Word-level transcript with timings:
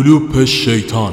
کلوپ 0.00 0.44
شیطان. 0.44 1.12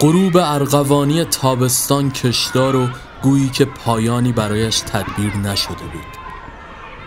غروب 0.00 0.36
ارغوانی 0.36 1.24
تابستان 1.24 2.10
کشدار 2.10 2.76
و 2.76 2.88
گویی 3.22 3.48
که 3.48 3.64
پایانی 3.64 4.32
برایش 4.32 4.80
تدبیر 4.80 5.36
نشده 5.36 5.74
بود. 5.74 6.16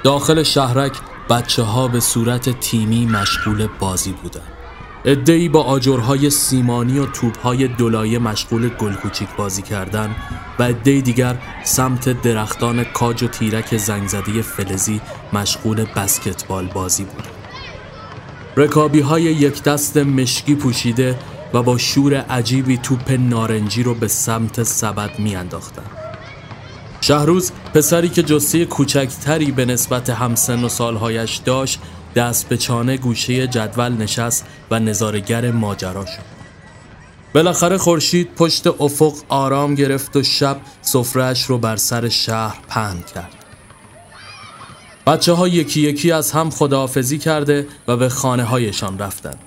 داخل 0.04 0.44
شهرک 0.44 0.94
بچه 1.30 1.64
ها 1.64 1.88
به 1.88 2.00
صورت 2.00 2.60
تیمی 2.60 3.06
مشغول 3.06 3.68
بازی 3.80 4.12
بودند 4.12 4.54
ادهی 5.06 5.50
با 5.50 5.64
آجرهای 5.64 6.30
سیمانی 6.30 7.00
و 7.00 7.06
توپهای 7.06 7.68
دولایه 7.68 8.20
مشغول 8.20 8.70
گل 8.70 8.94
کوچیک 8.94 9.30
بازی 9.38 9.62
کردن 9.62 10.16
و 10.60 10.64
ادهی 10.64 11.02
دیگر 11.02 11.38
سمت 11.64 12.22
درختان 12.22 12.84
کاج 12.84 13.24
و 13.24 13.28
تیرک 13.28 13.78
زنگزدی 13.78 14.42
فلزی 14.42 15.02
مشغول 15.34 15.86
بسکتبال 15.96 16.68
بازی 16.68 17.04
بودند 17.04 17.34
رکابی 18.58 19.00
های 19.00 19.24
یک 19.24 19.64
دست 19.64 19.98
مشکی 19.98 20.56
پوشیده 20.56 21.20
و 21.54 21.64
با 21.64 21.78
شور 21.78 22.16
عجیبی 22.16 22.78
توپ 22.78 23.12
نارنجی 23.12 23.84
رو 23.84 23.94
به 23.94 24.08
سمت 24.08 24.64
سبد 24.64 25.20
میانداختن. 25.20 25.99
شهروز 27.10 27.52
پسری 27.74 28.10
که 28.10 28.24
جسه 28.24 28.66
کوچکتری 28.66 29.52
به 29.52 29.66
نسبت 29.66 30.10
همسن 30.10 30.64
و 30.64 30.70
سالهایش 30.70 31.38
داشت 31.46 31.80
دست 32.16 32.50
به 32.50 32.58
چانه 32.58 32.98
گوشه 32.98 33.48
جدول 33.48 33.92
نشست 33.92 34.46
و 34.72 34.80
نظارگر 34.80 35.52
ماجرا 35.52 36.06
شد. 36.06 36.22
بالاخره 37.36 37.78
خورشید 37.78 38.36
پشت 38.36 38.68
افق 38.68 39.14
آرام 39.30 39.76
گرفت 39.76 40.16
و 40.16 40.24
شب 40.24 40.62
سفرهش 40.82 41.44
رو 41.44 41.58
بر 41.58 41.76
سر 41.76 42.10
شهر 42.10 42.58
پهن 42.68 43.04
کرد. 43.16 43.36
بچه 45.08 45.34
ها 45.34 45.48
یکی 45.48 45.82
یکی 45.82 46.12
از 46.12 46.32
هم 46.32 46.50
خداحافظی 46.50 47.18
کرده 47.18 47.68
و 47.88 47.98
به 47.98 48.10
خانه 48.10 48.44
هایشان 48.44 49.00
رفتند. 49.00 49.40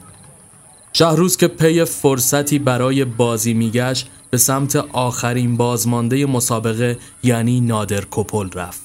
شهروز 0.93 1.37
که 1.37 1.49
پی 1.49 1.85
فرصتی 1.85 2.59
برای 2.59 3.05
بازی 3.05 3.55
میگشت 3.55 4.11
به 4.33 4.39
سمت 4.39 4.77
آخرین 4.77 5.57
بازمانده 5.57 6.27
مسابقه 6.27 6.99
یعنی 7.23 7.61
نادر 7.61 8.05
کپل 8.11 8.51
رفت. 8.51 8.83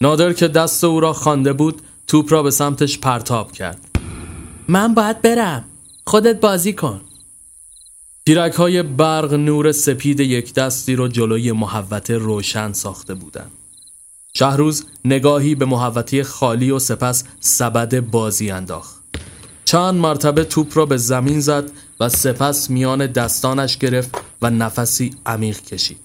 نادر 0.00 0.32
که 0.32 0.48
دست 0.48 0.84
او 0.84 1.00
را 1.00 1.12
خوانده 1.12 1.52
بود 1.52 1.82
توپ 2.06 2.32
را 2.32 2.42
به 2.42 2.50
سمتش 2.50 2.98
پرتاب 2.98 3.52
کرد. 3.52 3.80
من 4.68 4.94
باید 4.94 5.22
برم. 5.22 5.64
خودت 6.06 6.40
بازی 6.40 6.72
کن. 6.72 7.00
تیرک 8.26 8.52
های 8.52 8.82
برق 8.82 9.32
نور 9.34 9.72
سپید 9.72 10.20
یک 10.20 10.54
دستی 10.54 10.94
رو 10.96 11.08
جلوی 11.08 11.52
محوته 11.52 12.18
روشن 12.18 12.72
ساخته 12.72 13.14
بودند. 13.14 13.52
شهروز 14.34 14.84
نگاهی 15.04 15.54
به 15.54 15.64
محوطه 15.64 16.24
خالی 16.24 16.70
و 16.70 16.78
سپس 16.78 17.24
سبد 17.40 18.00
بازی 18.00 18.50
انداخت. 18.50 19.02
چند 19.64 19.94
مرتبه 19.94 20.44
توپ 20.44 20.78
را 20.78 20.86
به 20.86 20.96
زمین 20.96 21.40
زد 21.40 21.70
و 22.00 22.08
سپس 22.08 22.70
میان 22.70 23.06
دستانش 23.06 23.78
گرفت 23.78 24.25
و 24.42 24.50
نفسی 24.50 25.16
عمیق 25.26 25.60
کشید. 25.60 26.00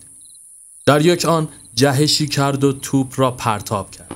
در 0.86 1.06
یک 1.06 1.25
آن 1.25 1.50
جهشی 1.75 2.28
کرد 2.28 2.64
و 2.64 2.74
توپ 2.74 3.14
را 3.19 3.31
پرتاب 3.31 3.92
کرد. 3.92 4.16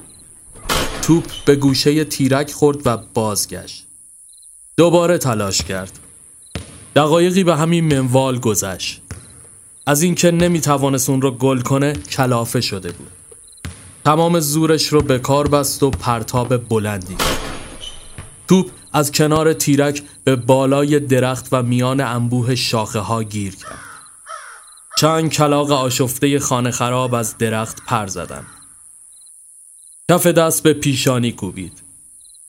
توپ 1.01 1.23
به 1.45 1.55
گوشه 1.55 2.03
تیرک 2.03 2.51
خورد 2.51 2.87
و 2.87 2.97
بازگشت. 3.13 3.85
دوباره 4.77 5.17
تلاش 5.17 5.61
کرد. 5.61 5.99
دقایقی 6.95 7.43
به 7.43 7.55
همین 7.55 7.93
منوال 7.93 8.39
گذشت. 8.39 9.01
از 9.85 10.01
اینکه 10.01 10.31
نمی‌توانست 10.31 11.09
اون 11.09 11.21
را 11.21 11.31
گل 11.31 11.61
کنه 11.61 11.93
کلافه 11.93 12.61
شده 12.61 12.91
بود. 12.91 13.11
تمام 14.05 14.39
زورش 14.39 14.87
رو 14.87 15.01
به 15.01 15.19
کار 15.19 15.47
بست 15.47 15.83
و 15.83 15.89
پرتاب 15.89 16.57
بلندی. 16.57 17.15
توپ 18.47 18.71
از 18.93 19.11
کنار 19.11 19.53
تیرک 19.53 20.03
به 20.23 20.35
بالای 20.35 20.99
درخت 20.99 21.47
و 21.51 21.63
میان 21.63 22.01
انبوه 22.01 22.55
شاخه 22.55 22.99
ها 22.99 23.23
گیر 23.23 23.55
کرد. 23.55 23.84
چند 24.97 25.29
کلاق 25.29 25.71
آشفته 25.71 26.39
خانه 26.39 26.71
خراب 26.71 27.13
از 27.13 27.37
درخت 27.37 27.85
پر 27.85 28.07
زدن. 28.07 28.45
کف 30.11 30.27
دست 30.27 30.63
به 30.63 30.73
پیشانی 30.73 31.31
کوبید. 31.31 31.81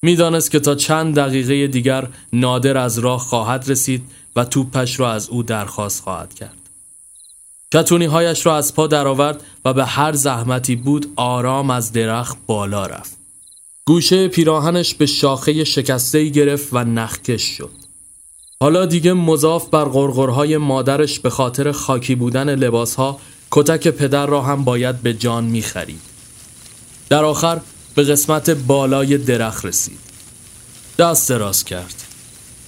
می‌دانست 0.03 0.51
که 0.51 0.61
تا 0.61 0.75
چند 0.75 1.15
دقیقه 1.15 1.67
دیگر 1.67 2.09
نادر 2.33 2.77
از 2.77 2.99
راه 2.99 3.21
خواهد 3.21 3.71
رسید 3.71 4.11
و 4.37 4.45
توپش 4.45 5.01
را 5.01 5.13
از 5.13 5.29
او 5.29 5.43
درخواست 5.43 6.03
خواهد 6.03 6.35
کرد. 6.35 6.59
کتونی 7.75 8.05
هایش 8.05 8.47
را 8.47 8.57
از 8.57 8.75
پا 8.75 8.87
درآورد 8.87 9.43
و 9.65 9.73
به 9.73 9.85
هر 9.85 10.13
زحمتی 10.13 10.77
بود 10.77 11.13
آرام 11.17 11.71
از 11.71 11.93
درخت 11.93 12.37
بالا 12.47 12.87
رفت. 12.87 13.17
گوشه 13.87 14.29
پیراهنش 14.29 14.95
به 14.95 15.07
شاخه 15.07 15.65
شکسته 15.65 16.29
گرفت 16.29 16.69
و 16.73 16.85
نخکش 16.85 17.43
شد. 17.43 17.86
حالا 18.63 18.87
دیگه 18.87 19.13
مضاف 19.13 19.69
بر 19.69 19.85
غرغرهای 19.85 20.57
مادرش 20.57 21.21
به 21.21 21.31
خاطر 21.31 21.73
خاکی 21.73 22.15
بودن 22.15 22.55
لباسها 22.55 23.21
کتک 23.51 23.89
پدر 23.89 24.27
را 24.27 24.43
هم 24.43 24.65
باید 24.65 25.03
به 25.03 25.15
جان 25.15 25.45
می 25.45 25.63
خرید. 25.63 26.01
در 27.09 27.25
آخر 27.25 27.61
به 27.95 28.03
قسمت 28.03 28.51
بالای 28.51 29.19
درخت 29.19 29.65
رسید. 29.65 29.99
دست 30.99 31.29
دراز 31.29 31.65
کرد. 31.65 31.95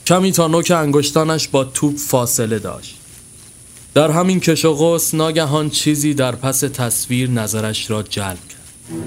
کمی 0.06 0.32
تا 0.32 0.46
نوک 0.46 0.70
انگشتانش 0.70 1.48
با 1.48 1.64
توپ 1.64 1.96
فاصله 1.96 2.58
داشت. 2.58 2.96
در 3.94 4.10
همین 4.10 4.40
کش 4.40 4.64
و 4.64 4.74
قوس 4.74 5.14
ناگهان 5.14 5.70
چیزی 5.70 6.14
در 6.14 6.34
پس 6.34 6.60
تصویر 6.60 7.30
نظرش 7.30 7.90
را 7.90 8.02
جلب 8.02 8.38
کرد. 8.48 8.98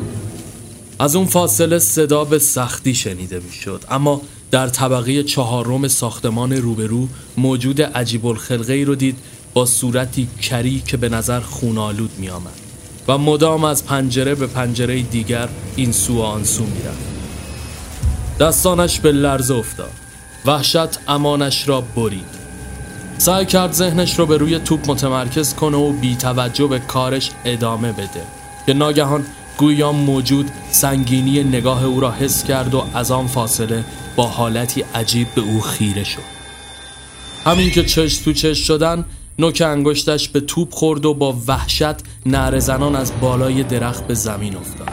از 0.99 1.15
اون 1.15 1.25
فاصله 1.25 1.79
صدا 1.79 2.23
به 2.23 2.39
سختی 2.39 2.95
شنیده 2.95 3.39
می‌شد 3.39 3.83
اما 3.89 4.21
در 4.51 4.67
طبقه 4.67 5.23
چهارم 5.23 5.87
ساختمان 5.87 6.53
روبرو 6.53 7.07
موجود 7.37 7.81
عجیب 7.81 8.25
الخلقه 8.25 8.73
ای 8.73 8.85
رو 8.85 8.95
دید 8.95 9.17
با 9.53 9.65
صورتی 9.65 10.27
کری 10.41 10.83
که 10.87 10.97
به 10.97 11.09
نظر 11.09 11.39
خونالود 11.39 12.11
می 12.17 12.29
آمد 12.29 12.53
و 13.07 13.17
مدام 13.17 13.63
از 13.63 13.85
پنجره 13.85 14.35
به 14.35 14.47
پنجره 14.47 15.01
دیگر 15.01 15.49
این 15.75 15.91
سو 15.91 16.17
و 16.17 16.21
آن 16.21 16.43
سو 16.43 16.63
می 16.63 16.79
رفت. 16.79 17.11
دستانش 18.39 18.99
به 18.99 19.11
لرزه 19.11 19.55
افتاد. 19.55 19.91
وحشت 20.45 20.99
امانش 21.07 21.67
را 21.67 21.81
برید. 21.81 22.41
سعی 23.17 23.45
کرد 23.45 23.73
ذهنش 23.73 24.19
رو 24.19 24.25
به 24.25 24.37
روی 24.37 24.59
توپ 24.59 24.91
متمرکز 24.91 25.53
کنه 25.53 25.77
و 25.77 25.91
بی 25.91 26.15
توجه 26.15 26.67
به 26.67 26.79
کارش 26.79 27.31
ادامه 27.45 27.91
بده. 27.91 28.23
که 28.65 28.73
ناگهان 28.73 29.25
گویا 29.57 29.91
موجود 29.91 30.51
سنگینی 30.71 31.43
نگاه 31.43 31.85
او 31.85 31.99
را 31.99 32.11
حس 32.11 32.43
کرد 32.43 32.73
و 32.73 32.83
از 32.93 33.11
آن 33.11 33.27
فاصله 33.27 33.85
با 34.15 34.27
حالتی 34.27 34.81
عجیب 34.95 35.27
به 35.35 35.41
او 35.41 35.61
خیره 35.61 36.03
شد. 36.03 36.21
همین 37.45 37.71
که 37.71 37.83
چش 37.83 38.17
تو 38.17 38.33
چش 38.33 38.67
شدن 38.67 39.05
نوک 39.39 39.61
انگشتش 39.65 40.29
به 40.29 40.39
توپ 40.39 40.73
خورد 40.73 41.05
و 41.05 41.13
با 41.13 41.37
وحشت 41.47 42.25
نعره 42.25 42.59
زنان 42.59 42.95
از 42.95 43.11
بالای 43.21 43.63
درخت 43.63 44.07
به 44.07 44.13
زمین 44.13 44.55
افتاد. 44.55 44.87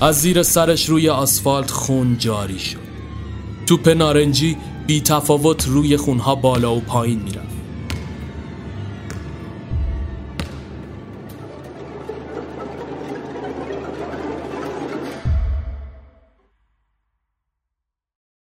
از 0.00 0.20
زیر 0.20 0.42
سرش 0.42 0.88
روی 0.88 1.08
آسفالت 1.08 1.70
خون 1.70 2.18
جاری 2.18 2.58
شد. 2.58 2.78
توپ 3.66 3.88
نارنجی 3.88 4.56
بی 4.86 5.00
تفاوت 5.00 5.66
روی 5.66 5.96
خونها 5.96 6.34
بالا 6.34 6.74
و 6.74 6.80
پایین 6.80 7.22
می‌رفت. 7.22 7.47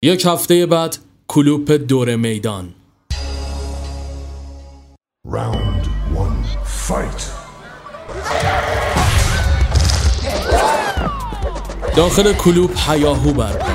یک 0.06 0.26
هفته 0.26 0.66
بعد 0.66 0.96
کلوپ 1.28 1.72
دور 1.72 2.16
میدان. 2.16 2.74
Round 5.28 5.84
one, 6.14 6.40
fight. 6.88 7.22
داخل 11.96 12.32
کلوپ 12.32 12.78
حیاهو 12.78 13.32
برپا 13.32 13.66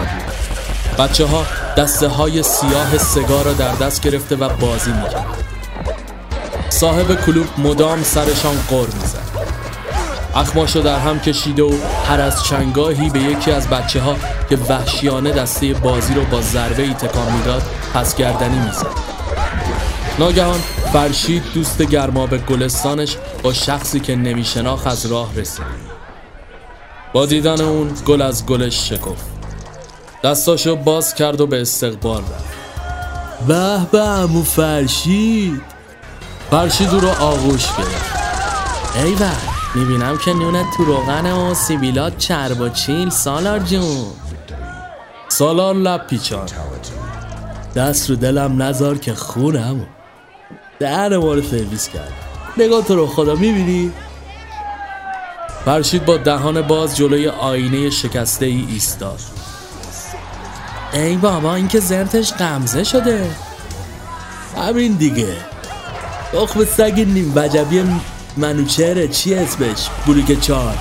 بچه 0.99 1.25
ها 1.25 1.45
دسته 1.77 2.07
های 2.07 2.43
سیاه 2.43 2.97
سگار 2.97 3.45
را 3.45 3.53
در 3.53 3.75
دست 3.75 4.01
گرفته 4.01 4.35
و 4.35 4.49
بازی 4.49 4.91
می‌کرد 4.91 5.45
صاحب 6.69 7.25
کلوپ 7.25 7.59
مدام 7.59 8.03
سرشان 8.03 8.55
قر 8.69 8.85
می‌زد. 8.85 9.30
اخماشو 10.35 10.81
در 10.81 10.99
هم 10.99 11.19
کشیده 11.19 11.63
و 11.63 11.73
هر 12.09 12.21
از 12.21 12.43
چنگاهی 12.43 13.09
به 13.09 13.19
یکی 13.19 13.51
از 13.51 13.67
بچه 13.67 14.01
ها 14.01 14.15
که 14.49 14.57
وحشیانه 14.69 15.31
دسته 15.31 15.73
بازی 15.73 16.13
رو 16.13 16.25
با 16.25 16.41
ضربه 16.41 16.83
ای 16.83 16.93
تکان 16.93 17.33
می‌داد 17.33 17.61
پس 17.93 18.15
گردنی 18.15 18.59
می‌زد. 18.59 18.87
ناگهان 20.19 20.59
فرشید 20.93 21.43
دوست 21.53 21.81
گرماب 21.81 22.37
گلستانش 22.37 23.17
با 23.43 23.53
شخصی 23.53 23.99
که 23.99 24.15
نمیشناخت 24.15 24.87
از 24.87 25.05
راه 25.05 25.35
رسید. 25.35 25.65
با 27.13 27.25
دیدن 27.25 27.61
اون 27.61 27.91
گل 28.05 28.21
از 28.21 28.45
گلش 28.45 28.89
شکفت. 28.89 29.25
دستاشو 30.23 30.75
باز 30.75 31.15
کرد 31.15 31.41
و 31.41 31.47
به 31.47 31.61
استقبال 31.61 32.21
رفت. 32.21 32.51
به 33.47 33.79
به 33.91 34.01
امو 34.01 34.43
فرشید. 34.43 35.61
فرشید 36.51 36.93
او 36.93 36.99
رو 36.99 37.09
آغوش 37.09 37.67
گرفت. 37.77 38.15
ای 38.95 39.15
می‌بینم 39.75 40.17
که 40.17 40.33
نونت 40.33 40.65
تو 40.77 40.83
روغن 40.83 41.31
و 41.31 41.53
سیبیلات 41.53 42.17
چرب 42.17 42.61
و 42.61 42.69
چیل. 42.69 43.09
سالار 43.09 43.59
جون. 43.59 44.05
سالار 45.27 45.75
لب 45.75 46.07
پیچان. 46.07 46.47
دست 47.75 48.09
رو 48.09 48.15
دلم 48.15 48.61
نزار 48.61 48.97
که 48.97 49.15
خونم. 49.15 49.87
دهن 50.79 51.17
ما 51.17 51.33
رو 51.33 51.41
سرویس 51.41 51.89
کرد 51.89 52.13
نگاه 52.57 52.83
تو 52.83 52.95
رو 52.95 53.07
خدا 53.07 53.35
می‌بینی؟ 53.35 53.91
فرشید 55.65 56.05
با 56.05 56.17
دهان 56.17 56.61
باز 56.61 56.97
جلوی 56.97 57.27
آینه 57.27 57.89
شکسته 57.89 58.45
ای 58.45 58.65
ایستاد. 58.69 59.19
ای 60.93 61.15
بابا 61.15 61.55
این 61.55 61.67
که 61.67 61.79
زرتش 61.79 62.33
قمزه 62.33 62.83
شده. 62.83 63.35
همین 64.57 64.93
دیگه. 64.93 65.37
تخم 66.33 66.65
سگ 66.65 67.03
نیم 67.07 67.33
وجبی 67.35 67.83
منوچهره 68.37 69.07
چی 69.07 69.33
اسمش؟ 69.35 69.89
بوریک 70.05 70.41
چار 70.41 70.77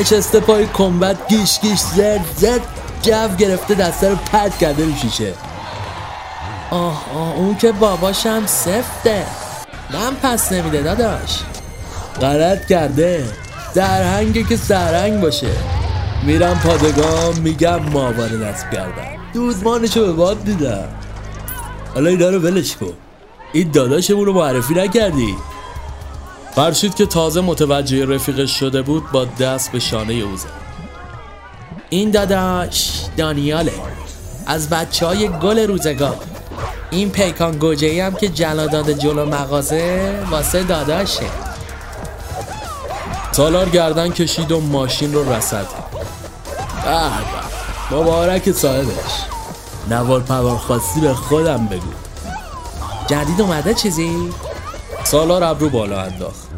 نشسته 0.00 0.40
پای 0.40 0.66
کمبت 0.66 1.28
گیش 1.28 1.60
گیش 1.60 1.80
زرد 1.80 2.24
زد 2.36 2.60
جو 3.02 3.36
گرفته 3.38 3.74
دسته 3.74 4.08
رو 4.08 4.16
پد 4.16 4.58
کرده 4.58 4.84
رو 4.84 4.94
شیشه. 4.94 5.34
آه 6.70 7.04
آه 7.14 7.36
اون 7.36 7.56
که 7.56 7.72
باباشم 7.72 8.46
سفته. 8.46 9.26
من 9.90 10.14
پس 10.22 10.52
نمیده 10.52 10.82
داداش. 10.82 11.38
غلط 12.20 12.66
کرده. 12.66 13.24
سرهنگه 13.74 14.42
که 14.42 14.56
سرهنگ 14.56 15.20
باشه. 15.20 15.50
میرم 16.22 16.58
پادگام 16.58 17.38
میگم 17.38 17.76
ماوانه 17.76 18.36
نصب 18.36 18.70
کردم 18.70 19.20
دوزمانشو 19.34 20.06
به 20.06 20.12
باد 20.12 20.44
دیدم. 20.44 20.88
حالا 21.94 22.10
اینا 22.10 22.28
رو 22.28 22.38
ولش 22.38 22.76
کن. 22.76 22.92
این 23.52 23.70
داداشمون 23.70 24.26
رو 24.26 24.32
معرفی 24.32 24.74
نکردی. 24.74 25.36
فرشید 26.54 26.94
که 26.94 27.06
تازه 27.06 27.40
متوجه 27.40 28.06
رفیقش 28.06 28.58
شده 28.58 28.82
بود 28.82 29.10
با 29.12 29.24
دست 29.24 29.72
به 29.72 29.78
شانه 29.78 30.12
او 30.12 30.36
زد. 30.36 30.46
این 31.90 32.10
داداش 32.10 32.90
دانیاله. 33.16 33.72
از 34.46 34.68
بچه 34.70 35.06
های 35.06 35.28
گل 35.28 35.58
روزگار. 35.58 36.16
این 36.90 37.10
پیکان 37.10 37.58
گوجه 37.58 38.04
هم 38.04 38.14
که 38.14 38.28
جلاداد 38.28 38.90
جلو 38.92 39.26
مغازه 39.26 40.14
واسه 40.30 40.62
داداشه. 40.62 41.26
سالار 43.32 43.68
گردن 43.68 44.08
کشید 44.10 44.52
و 44.52 44.60
ماشین 44.60 45.12
رو 45.12 45.32
رسد. 45.32 45.66
به 47.90 47.96
مبارک 47.96 48.52
صاحبش 48.52 49.24
نوار 49.90 50.20
پوار 50.20 50.56
خواستی 50.56 51.00
به 51.00 51.14
خودم 51.14 51.66
بگو. 51.66 51.92
جدید 53.06 53.40
اومده 53.40 53.74
چیزی؟ 53.74 54.30
سالار 55.10 55.44
ابرو 55.44 55.68
بالا 55.68 56.02
انداخت. 56.02 56.48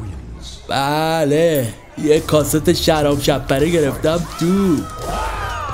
بله 0.69 1.69
یه 1.99 2.21
کاست 2.21 2.73
شراب 2.73 3.23
شپره 3.23 3.71
گرفتم 3.71 4.27
تو. 4.41 4.77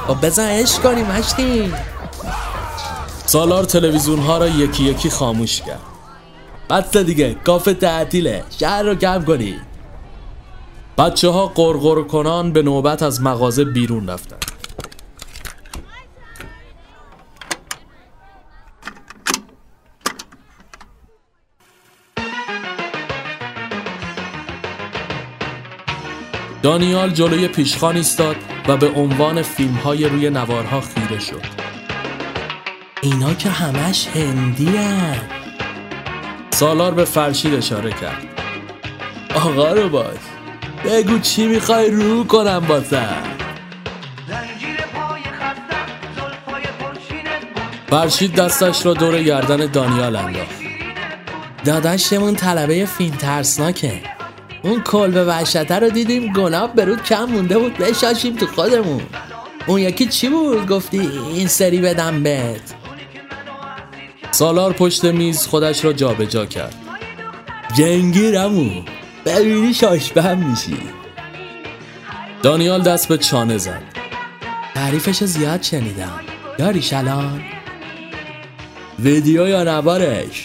خب 0.07 0.27
بزن 0.27 0.49
عشق 0.49 0.83
کنیم 0.83 1.07
مشتی 1.07 1.73
سالار 3.27 3.65
تلویزیون 3.65 4.19
ها 4.19 4.39
را 4.39 4.49
یکی 4.49 4.85
یکی 4.85 5.11
خاموش 5.11 5.63
کرد. 5.63 5.81
بس 6.71 6.97
دیگه 6.97 7.35
کافه 7.35 7.75
تعطیله. 7.75 8.45
شهر 8.61 8.83
رو 8.83 8.95
کم 8.95 9.25
کنی. 9.25 9.55
بچه 10.99 11.29
ها 11.29 11.47
قرقر 11.47 12.03
کنان 12.03 12.53
به 12.53 12.63
نوبت 12.63 13.03
از 13.03 13.23
مغازه 13.23 13.65
بیرون 13.65 14.09
رفتن. 14.09 14.48
دانیال 26.69 27.11
جلوی 27.11 27.49
پیشخان 27.49 27.97
ایستاد 27.97 28.37
و 28.69 28.77
به 28.77 28.89
عنوان 28.89 29.43
فیلم 29.43 29.75
های 29.75 30.05
روی 30.05 30.31
نوارها 30.31 30.81
خیره 30.81 31.21
شد. 31.21 31.43
اینا 33.03 33.35
که 33.35 33.51
همش 33.51 34.09
هندی 34.09 34.77
هن. 34.77 35.21
سالار 36.51 36.95
به 36.95 37.05
فرشید 37.05 37.55
اشاره 37.55 37.91
کرد. 37.91 38.27
آقا 39.35 39.73
رو 39.73 39.89
باش. 39.89 40.17
بگو 40.85 41.19
چی 41.19 41.47
می‌خوای 41.47 41.91
رو 41.91 42.25
کنم 42.25 42.61
باسه 42.61 43.09
فرشید 47.91 48.35
دستش 48.35 48.87
را 48.87 48.95
دور 48.95 49.23
گردن 49.23 49.67
دانیال 49.67 50.17
انداخت. 50.17 50.59
داداشمون 51.65 52.37
طلبه 52.37 52.87
فیلم 52.87 53.17
ترسناکه. 53.17 54.18
اون 54.63 54.81
کلبه 54.83 55.25
وحشته 55.25 55.79
رو 55.79 55.91
دیدیم 55.91 56.33
گناب 56.33 56.75
برود 56.75 57.03
کم 57.03 57.25
مونده 57.25 57.59
بود 57.59 57.79
بشاشیم 57.79 58.37
تو 58.37 58.47
خودمون. 58.47 59.03
اون 59.67 59.81
یکی 59.81 60.07
چی 60.07 60.29
بود؟ 60.29 60.69
گفتی 60.69 61.11
این 61.35 61.49
سری 61.49 61.81
بدم 61.81 62.23
بهت. 62.23 62.75
سالار 64.31 64.73
پشت 64.73 65.05
میز 65.05 65.47
خودش 65.47 65.85
را 65.85 65.93
جابجا 65.93 66.25
جا 66.25 66.47
کرد 66.47 66.75
جنگیرمون 67.77 68.85
ببینی 69.27 69.75
شاشبهم 69.75 70.51
میشی. 70.51 70.79
دانیال 72.43 72.83
دست 72.83 73.09
به 73.09 73.19
چانه 73.19 73.59
زد. 73.59 73.83
تعریفش 74.75 75.25
زیاد 75.25 75.63
شنیدم. 75.63 76.21
داری 76.59 76.83
شلان 76.83 77.43
ویدیو 78.99 79.49
یا 79.49 79.65
نوارش 79.65 80.45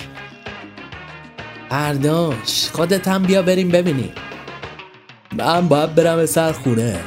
ارداش 1.75 2.70
خودت 2.74 3.08
هم 3.08 3.24
بیا 3.24 3.42
بریم 3.42 3.70
ببینیم 3.70 4.12
من 5.32 5.68
باید 5.68 5.96
برم 5.96 6.25
سر 6.25 6.51
خونه. 6.51 7.00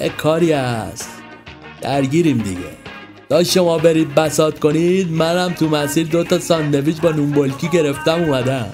یه 0.00 0.08
کاری 0.08 0.52
هست. 0.52 1.10
درگیریم 1.80 2.38
دیگه. 2.38 2.70
تا 3.28 3.44
شما 3.44 3.78
برید 3.78 4.14
بسات 4.14 4.58
کنید 4.58 5.12
منم 5.12 5.52
تو 5.52 5.68
مسیر 5.68 6.06
دوتا 6.06 6.38
ساندویچ 6.38 7.00
با 7.00 7.10
نونبلکی 7.10 7.68
گرفتم 7.68 8.22
اومدم. 8.22 8.72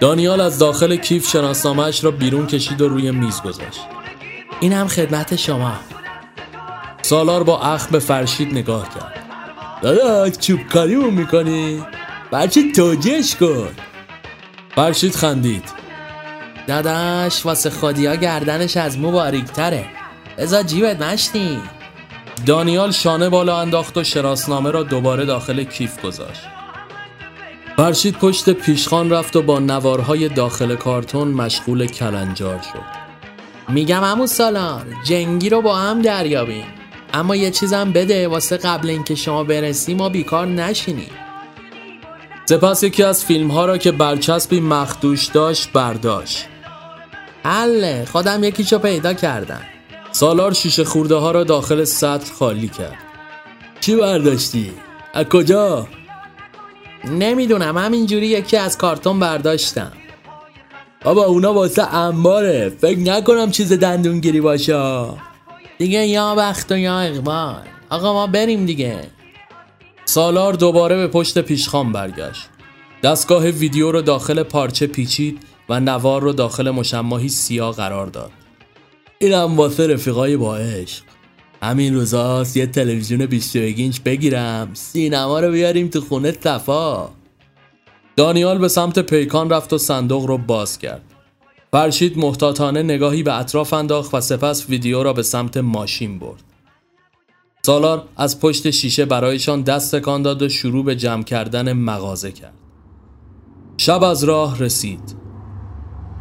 دانیال 0.00 0.40
از 0.40 0.58
داخل 0.58 0.96
کیف 0.96 1.28
شناسنامهش 1.28 2.04
را 2.04 2.10
بیرون 2.10 2.46
کشید 2.46 2.80
و 2.80 2.88
روی 2.88 3.10
میز 3.10 3.42
گذاشت. 3.42 3.80
این 4.60 4.72
هم 4.72 4.88
خدمت 4.88 5.36
شما. 5.36 5.72
سالار 7.02 7.42
با 7.42 7.60
اخ 7.60 7.86
به 7.86 7.98
فرشید 7.98 8.52
نگاه 8.52 8.88
کرد. 8.94 9.12
داداش 9.82 10.32
چوب 10.32 10.60
کاریمون 10.68 11.14
می‌کنی؟ 11.14 11.82
بچه 12.32 12.72
توجهش 12.72 13.34
کن. 13.34 13.68
فرشید 14.74 15.14
خندید. 15.14 15.64
داداش 16.66 17.46
واسه 17.46 17.70
خودیا 17.70 18.14
گردنش 18.14 18.76
از 18.76 18.98
مو 18.98 19.12
باریکتره 19.12 19.86
ازا 20.38 20.62
جیبت 20.62 21.02
مشتی. 21.02 21.58
دانیال 22.46 22.90
شانه 22.90 23.28
بالا 23.28 23.60
انداخت 23.60 23.96
و 23.96 24.04
شراسنامه 24.04 24.70
را 24.70 24.82
دوباره 24.82 25.24
داخل 25.24 25.64
کیف 25.64 26.02
گذاشت. 26.02 26.42
فرشید 27.76 28.18
پشت 28.18 28.50
پیشخان 28.50 29.10
رفت 29.10 29.36
و 29.36 29.42
با 29.42 29.58
نوارهای 29.58 30.28
داخل 30.28 30.76
کارتون 30.76 31.28
مشغول 31.28 31.86
کلنجار 31.86 32.60
شد. 32.72 33.06
میگم 33.68 34.04
همون 34.04 34.26
سالار 34.26 34.86
جنگی 35.04 35.48
رو 35.48 35.62
با 35.62 35.76
هم 35.76 36.02
دریابیم. 36.02 36.66
اما 37.14 37.36
یه 37.36 37.50
چیزم 37.50 37.92
بده 37.92 38.28
واسه 38.28 38.56
قبل 38.56 38.90
اینکه 38.90 39.14
شما 39.14 39.44
برسی 39.44 39.94
ما 39.94 40.08
بیکار 40.08 40.46
نشینیم. 40.46 41.10
سپس 42.48 42.82
یکی 42.82 43.02
از 43.02 43.24
فیلم 43.24 43.50
ها 43.50 43.64
را 43.66 43.78
که 43.78 43.92
برچسبی 43.92 44.60
مخدوش 44.60 45.26
داشت 45.26 45.72
برداشت. 45.72 46.46
حله 47.44 48.04
خودم 48.12 48.44
یکیشو 48.44 48.78
پیدا 48.78 49.14
کردم. 49.14 49.62
سالار 50.12 50.52
شیشه 50.52 50.84
خورده 50.84 51.14
ها 51.14 51.30
را 51.30 51.44
داخل 51.44 51.84
سطل 51.84 52.32
خالی 52.32 52.68
کرد. 52.68 52.98
چی 53.80 53.96
برداشتی؟ 53.96 54.72
از 55.14 55.24
کجا؟ 55.24 55.86
نمی‌دونم 57.04 57.78
همینجوری 57.78 58.26
یکی 58.26 58.56
از 58.56 58.78
کارتون 58.78 59.20
برداشتم. 59.20 59.92
بابا 61.04 61.24
اونا 61.24 61.54
واسه 61.54 61.94
انباره. 61.94 62.68
فکر 62.80 62.98
نکنم 62.98 63.50
چیز 63.50 63.72
دندونگیری 63.72 64.40
باشه. 64.40 65.06
دیگه 65.78 66.06
یا 66.06 66.34
بخت 66.34 66.72
و 66.72 66.76
یا 66.76 67.00
اقبال. 67.00 67.62
آقا 67.90 68.12
ما 68.12 68.26
بریم 68.26 68.66
دیگه. 68.66 69.15
سالار 70.08 70.52
دوباره 70.52 70.96
به 70.96 71.08
پشت 71.08 71.38
پیشخان 71.38 71.92
برگشت. 71.92 72.48
دستگاه 73.02 73.46
ویدیو 73.46 73.92
رو 73.92 74.02
داخل 74.02 74.42
پارچه 74.42 74.86
پیچید 74.86 75.38
و 75.68 75.80
نوار 75.80 76.22
رو 76.22 76.32
داخل 76.32 76.70
مشماهی 76.70 77.28
سیاه 77.28 77.74
قرار 77.74 78.06
داد. 78.06 78.30
اینم 79.18 79.56
واسه 79.56 79.86
رفیقای 79.86 80.36
با 80.36 80.56
عشق. 80.56 81.04
همین 81.62 81.94
روزاست 81.94 82.56
یه 82.56 82.66
تلویزیون 82.66 83.26
21 83.26 83.78
اینچ 83.78 84.00
بگیرم. 84.00 84.70
سینما 84.72 85.40
رو 85.40 85.52
بیاریم 85.52 85.88
تو 85.88 86.00
خونه 86.00 86.32
صفا. 86.32 87.08
دانیال 88.16 88.58
به 88.58 88.68
سمت 88.68 88.98
پیکان 88.98 89.50
رفت 89.50 89.72
و 89.72 89.78
صندوق 89.78 90.24
رو 90.24 90.38
باز 90.38 90.78
کرد. 90.78 91.02
فرشید 91.72 92.18
محتاطانه 92.18 92.82
نگاهی 92.82 93.22
به 93.22 93.38
اطراف 93.38 93.72
انداخت 93.72 94.14
و 94.14 94.20
سپس 94.20 94.68
ویدیو 94.68 95.02
را 95.02 95.12
به 95.12 95.22
سمت 95.22 95.56
ماشین 95.56 96.18
برد. 96.18 96.45
سالار 97.66 98.08
از 98.16 98.40
پشت 98.40 98.70
شیشه 98.70 99.04
برایشان 99.04 99.62
دست 99.62 99.94
تکان 99.94 100.22
داد 100.22 100.42
و 100.42 100.48
شروع 100.48 100.84
به 100.84 100.96
جمع 100.96 101.22
کردن 101.22 101.72
مغازه 101.72 102.32
کرد. 102.32 102.54
شب 103.76 104.02
از 104.02 104.24
راه 104.24 104.58
رسید. 104.58 105.16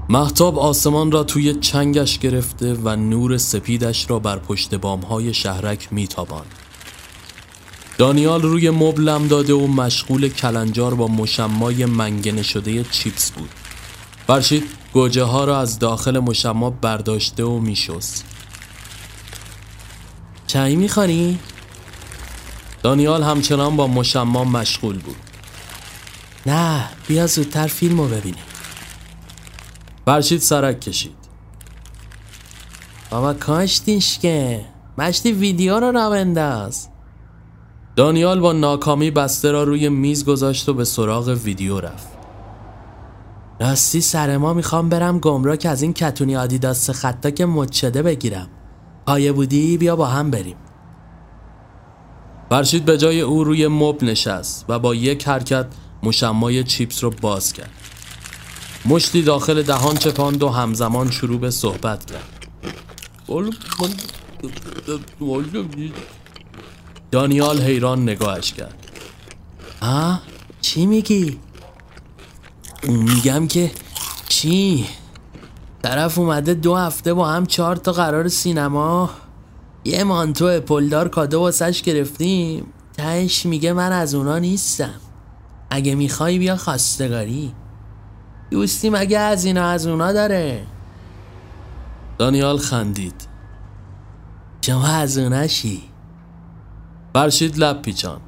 محتاب 0.10 0.60
آسمان 0.60 1.12
را 1.12 1.24
توی 1.24 1.54
چنگش 1.54 2.20
گرفته 2.20 2.74
و 2.74 2.96
نور 2.96 3.38
سپیدش 3.38 4.10
را 4.10 4.20
بر 4.20 4.40
پشت 4.40 4.76
بامهای 4.76 5.34
شهرک 5.34 5.94
میتاباند. 5.94 6.56
دانیال 7.98 8.42
روی 8.42 8.70
مبلم 8.70 9.28
داده 9.28 9.54
و 9.54 9.68
مشغول 9.68 10.30
کلنجار 10.30 10.96
با 10.96 11.08
مشمای 11.08 11.86
منگنه 11.86 12.44
شده 12.44 12.84
چیپس 12.84 13.32
بود. 13.32 13.50
فرشید 14.28 14.64
گوجه 14.94 15.24
ها 15.24 15.46
را 15.46 15.60
از 15.60 15.80
داخل 15.80 16.20
مشما 16.20 16.70
برداشته 16.70 17.44
و 17.44 17.60
میشست. 17.60 18.35
چای 20.48 20.76
می‌خوری؟ 20.76 21.40
دانیال 22.84 23.24
همچنان 23.24 23.76
با 23.76 23.88
مشما 23.88 24.44
مشغول 24.44 25.00
بود. 25.00 25.16
نه 26.46 26.90
بیا 27.08 27.28
زودتر 27.28 27.68
فیلم 27.68 28.02
رو 28.02 28.08
ببینیم. 28.08 28.44
فرشید 30.06 30.42
سرک 30.42 30.82
کشید. 30.82 31.16
بابا 33.10 33.34
کاشتیش 33.34 34.20
که 34.20 34.66
مشتی 34.98 35.32
ویدیو 35.32 35.80
رو 35.80 35.92
را 35.92 36.10
بنداز 36.10 36.88
دانیال 37.96 38.40
با 38.40 38.54
ناکامی 38.54 39.12
بسته 39.12 39.52
را 39.52 39.64
روی 39.64 39.90
میز 39.90 40.26
گذاشت 40.26 40.70
و 40.70 40.74
به 40.74 40.86
سراغ 40.86 41.28
ویدیو 41.28 41.80
رفت. 41.80 42.08
راستی 43.60 44.02
سر 44.02 44.38
ما 44.38 44.54
می‌خوام 44.54 44.90
برم 44.90 45.20
گمرک 45.20 45.66
از 45.70 45.82
این 45.82 45.94
کتونی 45.94 46.36
آدیداس 46.36 46.90
خطا 46.90 47.30
که 47.30 47.46
مد 47.46 47.98
بگیرم. 47.98 48.48
پایه 49.06 49.32
بودی؟ 49.32 49.78
بیا 49.78 49.96
با 49.96 50.06
هم 50.06 50.32
بریم. 50.32 50.56
فرشید 52.50 52.86
به 52.86 52.98
جای 52.98 53.22
او 53.22 53.44
روی 53.44 53.68
مب 53.68 54.04
نشست 54.04 54.66
و 54.70 54.80
با 54.80 54.96
یک 54.96 55.28
حرکت 55.28 55.68
مشمای 56.04 56.64
چیپس 56.64 57.04
رو 57.04 57.10
باز 57.22 57.54
کرد. 57.54 57.72
مشتی 58.86 59.22
داخل 59.22 59.62
دهان 59.62 59.98
چپاند 59.98 60.44
و 60.44 60.50
همزمان 60.50 61.12
شروع 61.12 61.40
به 61.40 61.52
صحبت 61.52 62.06
کرد. 62.06 62.48
دانیال 67.12 67.62
حیران 67.62 68.04
نگاهش 68.04 68.54
کرد. 68.54 68.88
ها 69.82 70.20
چی 70.62 70.86
میگی؟ 70.86 71.40
میگم 72.88 73.48
که 73.48 73.72
چی؟ 74.28 74.86
طرف 75.86 76.20
اومده 76.20 76.54
دو 76.54 76.76
هفته 76.76 77.14
با 77.14 77.28
هم 77.28 77.46
چهار 77.46 77.76
تا 77.76 77.92
قرار 77.92 78.28
سینما. 78.28 79.10
یه 79.84 80.04
مانتو 80.04 80.60
پلدار 80.60 81.10
کادو 81.10 81.40
واسش 81.40 81.82
گرفتیم. 81.82 82.66
تهش 82.94 83.46
میگه 83.46 83.74
من 83.74 83.92
از 83.92 84.16
اونا 84.16 84.38
نیستم. 84.38 85.00
اگه 85.70 85.96
می‌خوای 85.96 86.40
بیا 86.40 86.56
خواستگاری. 86.58 87.54
دوستی 88.52 88.90
مگه 88.90 89.20
از 89.20 89.46
اینا 89.46 89.66
از 89.66 89.88
اونا 89.88 90.12
داره. 90.14 90.66
دانیال 92.18 92.58
خندید. 92.58 93.28
شما 94.62 94.88
از 94.88 95.18
اوناشی؟ 95.18 95.84
فرشید 97.14 97.58
لب 97.58 97.82
پیچان 97.82 98.22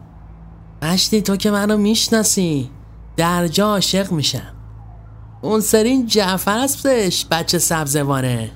مشتی 0.82 1.22
تو 1.22 1.36
که 1.36 1.52
منو 1.52 1.78
می‌شناسی. 1.78 2.70
درجا 3.18 3.68
عاشق 3.68 4.12
میشم. 4.12 4.57
اون 5.48 5.60
سرین 5.60 6.06
جعفر 6.06 6.60
هستش 6.63 7.25
بچه 7.32 7.58
سبزوانه. 7.58 8.51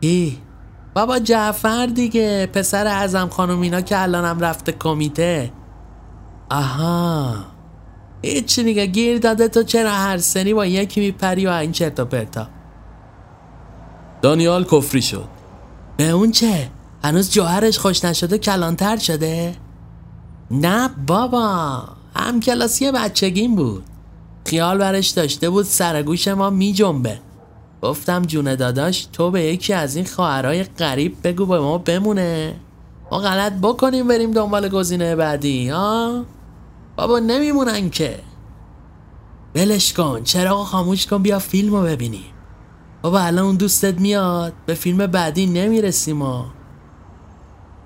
ای 0.00 0.38
بابا 0.94 1.18
جعفر 1.18 1.86
دیگه 1.86 2.46
پسر 2.46 2.86
ازم 2.86 3.28
خانم 3.28 3.60
اینا 3.60 3.80
که 3.80 4.02
الانم 4.02 4.40
رفته 4.40 4.72
کمیته. 4.72 5.52
آها. 6.50 7.34
هیچی 8.22 8.62
دیگه 8.62 8.86
گیر 8.86 9.18
داده 9.18 9.48
تو 9.48 9.62
چرا 9.62 9.90
هر 9.90 10.18
سنی 10.18 10.54
با 10.54 10.66
یکی 10.66 11.00
میپری 11.00 11.46
و 11.46 11.50
این 11.50 11.72
چرتا 11.72 12.04
پرتا. 12.04 12.48
دانیال 14.22 14.64
کفری 14.64 15.02
شد. 15.02 15.28
به 15.96 16.08
اون 16.08 16.30
چه؟ 16.30 16.70
هنوز 17.04 17.30
جوهرش 17.30 17.78
خوش 17.78 18.04
نشده 18.04 18.38
کلانتر 18.38 18.96
شده؟ 18.96 19.56
نه 20.50 20.90
بابا 21.06 21.82
هم 22.16 22.40
کلاسی 22.40 22.92
بچگیم 22.92 23.56
بود. 23.56 23.84
خیال 24.46 24.78
برش 24.78 25.08
داشته 25.08 25.50
بود 25.50 25.64
سرگوش 25.64 26.28
ما 26.28 26.50
می 26.50 26.72
جنبه 26.72 27.20
گفتم 27.82 28.22
جون 28.22 28.54
داداش 28.54 29.08
تو 29.12 29.30
به 29.30 29.42
یکی 29.42 29.72
از 29.72 29.96
این 29.96 30.04
خواهرای 30.04 30.64
غریب 30.64 31.16
بگو 31.24 31.46
به 31.46 31.60
ما 31.60 31.78
بمونه. 31.78 32.54
ما 33.12 33.18
غلط 33.18 33.52
بکنیم 33.52 34.08
بریم 34.08 34.30
دنبال 34.30 34.68
گزینه 34.68 35.16
بعدی 35.16 35.68
ها؟ 35.68 36.24
بابا 36.96 37.18
نمیمونن 37.18 37.90
که. 37.90 38.18
بلش 39.54 39.92
کن 39.92 40.22
چراغ 40.22 40.66
خاموش 40.66 41.06
کن 41.06 41.22
بیا 41.22 41.38
فیلم 41.38 41.74
رو 41.74 41.82
ببینیم. 41.82 42.24
بابا 43.02 43.20
الان 43.20 43.44
اون 43.44 43.56
دوستت 43.56 44.00
میاد 44.00 44.52
به 44.66 44.74
فیلم 44.74 45.06
بعدی 45.06 45.46
نمی‌رسیم 45.46 46.16
ما. 46.16 46.46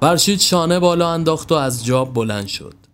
فرشید 0.01 0.41
شانه 0.41 0.79
بالا 0.79 1.11
انداخت 1.11 1.53
و 1.53 1.55
از 1.55 1.85
جاب 1.85 2.15
بلند 2.15 2.47
شد. 2.47 2.86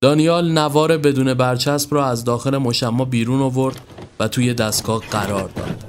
دانیال 0.00 0.52
نوار 0.52 0.96
بدون 0.96 1.34
برچسب 1.34 1.94
را 1.94 2.06
از 2.06 2.24
داخل 2.24 2.56
مشما 2.56 3.04
بیرون 3.04 3.42
آورد 3.42 3.80
و 4.20 4.28
توی 4.28 4.54
دستگاه 4.54 5.00
قرار 5.10 5.48
داد. 5.48 5.84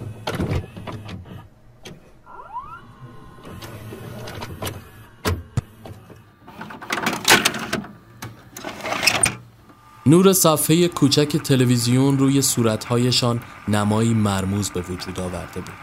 نور 10.06 10.34
صفحه 10.34 10.88
کوچک 10.88 11.38
تلویزیون 11.38 12.18
روی 12.18 12.42
صورتهایشان 12.42 13.42
نمایی 13.68 14.14
مرموز 14.14 14.70
به 14.70 14.82
وجود 14.82 15.20
آورده 15.20 15.62
بود. 15.62 15.76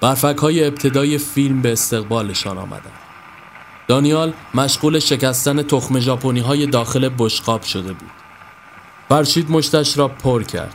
برفک 0.00 0.38
های 0.38 0.64
ابتدای 0.66 1.18
فیلم 1.18 1.62
به 1.62 1.72
استقبالشان 1.72 2.58
آمدند. 2.58 3.01
دانیال 3.88 4.32
مشغول 4.54 4.98
شکستن 4.98 5.62
تخم 5.62 6.00
ژاپنی 6.00 6.40
های 6.40 6.66
داخل 6.66 7.10
بشقاب 7.18 7.62
شده 7.62 7.92
بود. 7.92 8.10
فرشید 9.08 9.50
مشتش 9.50 9.98
را 9.98 10.08
پر 10.08 10.42
کرد. 10.42 10.74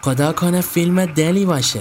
خدا 0.00 0.32
کنه 0.32 0.60
فیلم 0.60 1.06
دلی 1.06 1.44
باشه. 1.44 1.80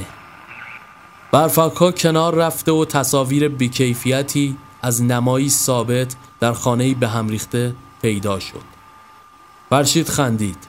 برفک 1.31 1.77
ها 1.77 1.91
کنار 1.91 2.35
رفته 2.35 2.71
و 2.71 2.85
تصاویر 2.85 3.47
بیکیفیتی 3.47 4.57
از 4.81 5.03
نمایی 5.03 5.49
ثابت 5.49 6.15
در 6.39 6.53
خانه 6.53 6.93
به 6.93 7.07
هم 7.07 7.27
ریخته 7.27 7.75
پیدا 8.01 8.39
شد. 8.39 8.63
فرشید 9.69 10.09
خندید. 10.09 10.67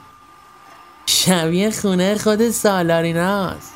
شبیه 1.05 1.71
خونه 1.71 2.17
خود 2.17 2.49
سالاریناست. 2.49 3.73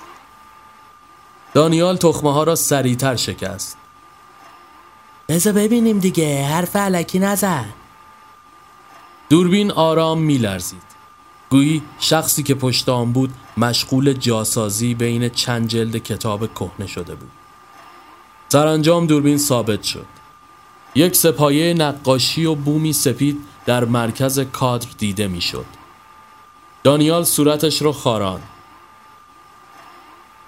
دانیال 1.53 1.97
تخمه 1.97 2.33
ها 2.33 2.43
را 2.43 2.55
سریعتر 2.55 3.15
شکست. 3.15 3.77
بذار 5.33 5.53
ببینیم 5.53 5.99
دیگه 5.99 6.45
حرف 6.45 6.75
علکی 6.75 7.19
نزن. 7.19 7.65
دوربین 9.29 9.71
آرام 9.71 10.21
میلرزید. 10.21 10.83
گویی 11.49 11.81
شخصی 11.99 12.43
که 12.43 12.55
پشت 12.55 12.89
آن 12.89 13.11
بود 13.11 13.33
مشغول 13.57 14.13
جاسازی 14.13 14.93
بین 14.93 15.29
چند 15.29 15.67
جلد 15.67 15.97
کتاب 15.97 16.53
کهنه 16.53 16.87
شده 16.87 17.15
بود. 17.15 17.31
سرانجام 18.49 19.07
دوربین 19.07 19.37
ثابت 19.37 19.83
شد. 19.83 20.05
یک 20.95 21.15
سپایه 21.15 21.73
نقاشی 21.73 22.45
و 22.45 22.55
بومی 22.55 22.93
سپید 22.93 23.37
در 23.65 23.85
مرکز 23.85 24.39
کادر 24.39 24.87
دیده 24.97 25.27
می‌شد. 25.27 25.65
دانیال 26.83 27.23
صورتش 27.23 27.81
رو 27.81 27.91
خاران. 27.91 28.41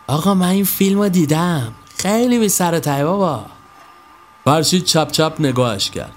آقا 0.08 0.34
من 0.34 0.50
این 0.50 0.66
فیلم 0.66 1.00
رو 1.00 1.10
دیدم. 1.10 1.74
خیلی 1.98 2.40
بی 2.40 2.50
سر 2.50 3.04
بابا. 3.04 3.55
فرشید 4.46 4.84
چپ 4.84 5.12
چپ 5.12 5.36
نگاهش 5.40 5.90
کرد 5.90 6.14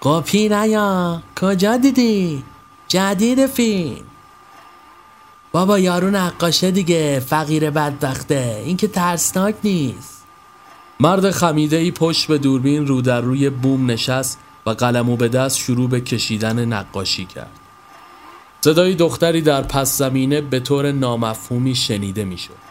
قاپی 0.00 0.48
نیا 0.48 1.22
کجا 1.40 1.76
دیدی؟ 1.76 2.44
جدید 2.88 3.46
فیلم 3.46 4.04
بابا 5.52 5.78
یارو 5.78 6.10
نقاشه 6.10 6.70
دیگه 6.70 7.20
فقیر 7.20 7.70
بدبخته 7.70 8.62
این 8.64 8.76
که 8.76 8.88
ترسناک 8.88 9.54
نیست 9.64 10.24
مرد 11.00 11.30
خمیده 11.30 11.76
ای 11.76 11.90
پشت 11.90 12.28
به 12.28 12.38
دوربین 12.38 12.86
رو 12.86 13.02
در 13.02 13.20
روی 13.20 13.50
بوم 13.50 13.90
نشست 13.90 14.38
و 14.66 14.70
قلمو 14.70 15.16
به 15.16 15.28
دست 15.28 15.58
شروع 15.58 15.88
به 15.88 16.00
کشیدن 16.00 16.64
نقاشی 16.64 17.24
کرد 17.24 17.50
صدای 18.60 18.94
دختری 18.94 19.40
در 19.42 19.62
پس 19.62 19.98
زمینه 19.98 20.40
به 20.40 20.60
طور 20.60 20.92
نامفهومی 20.92 21.74
شنیده 21.74 22.24
می‌شد. 22.24 22.62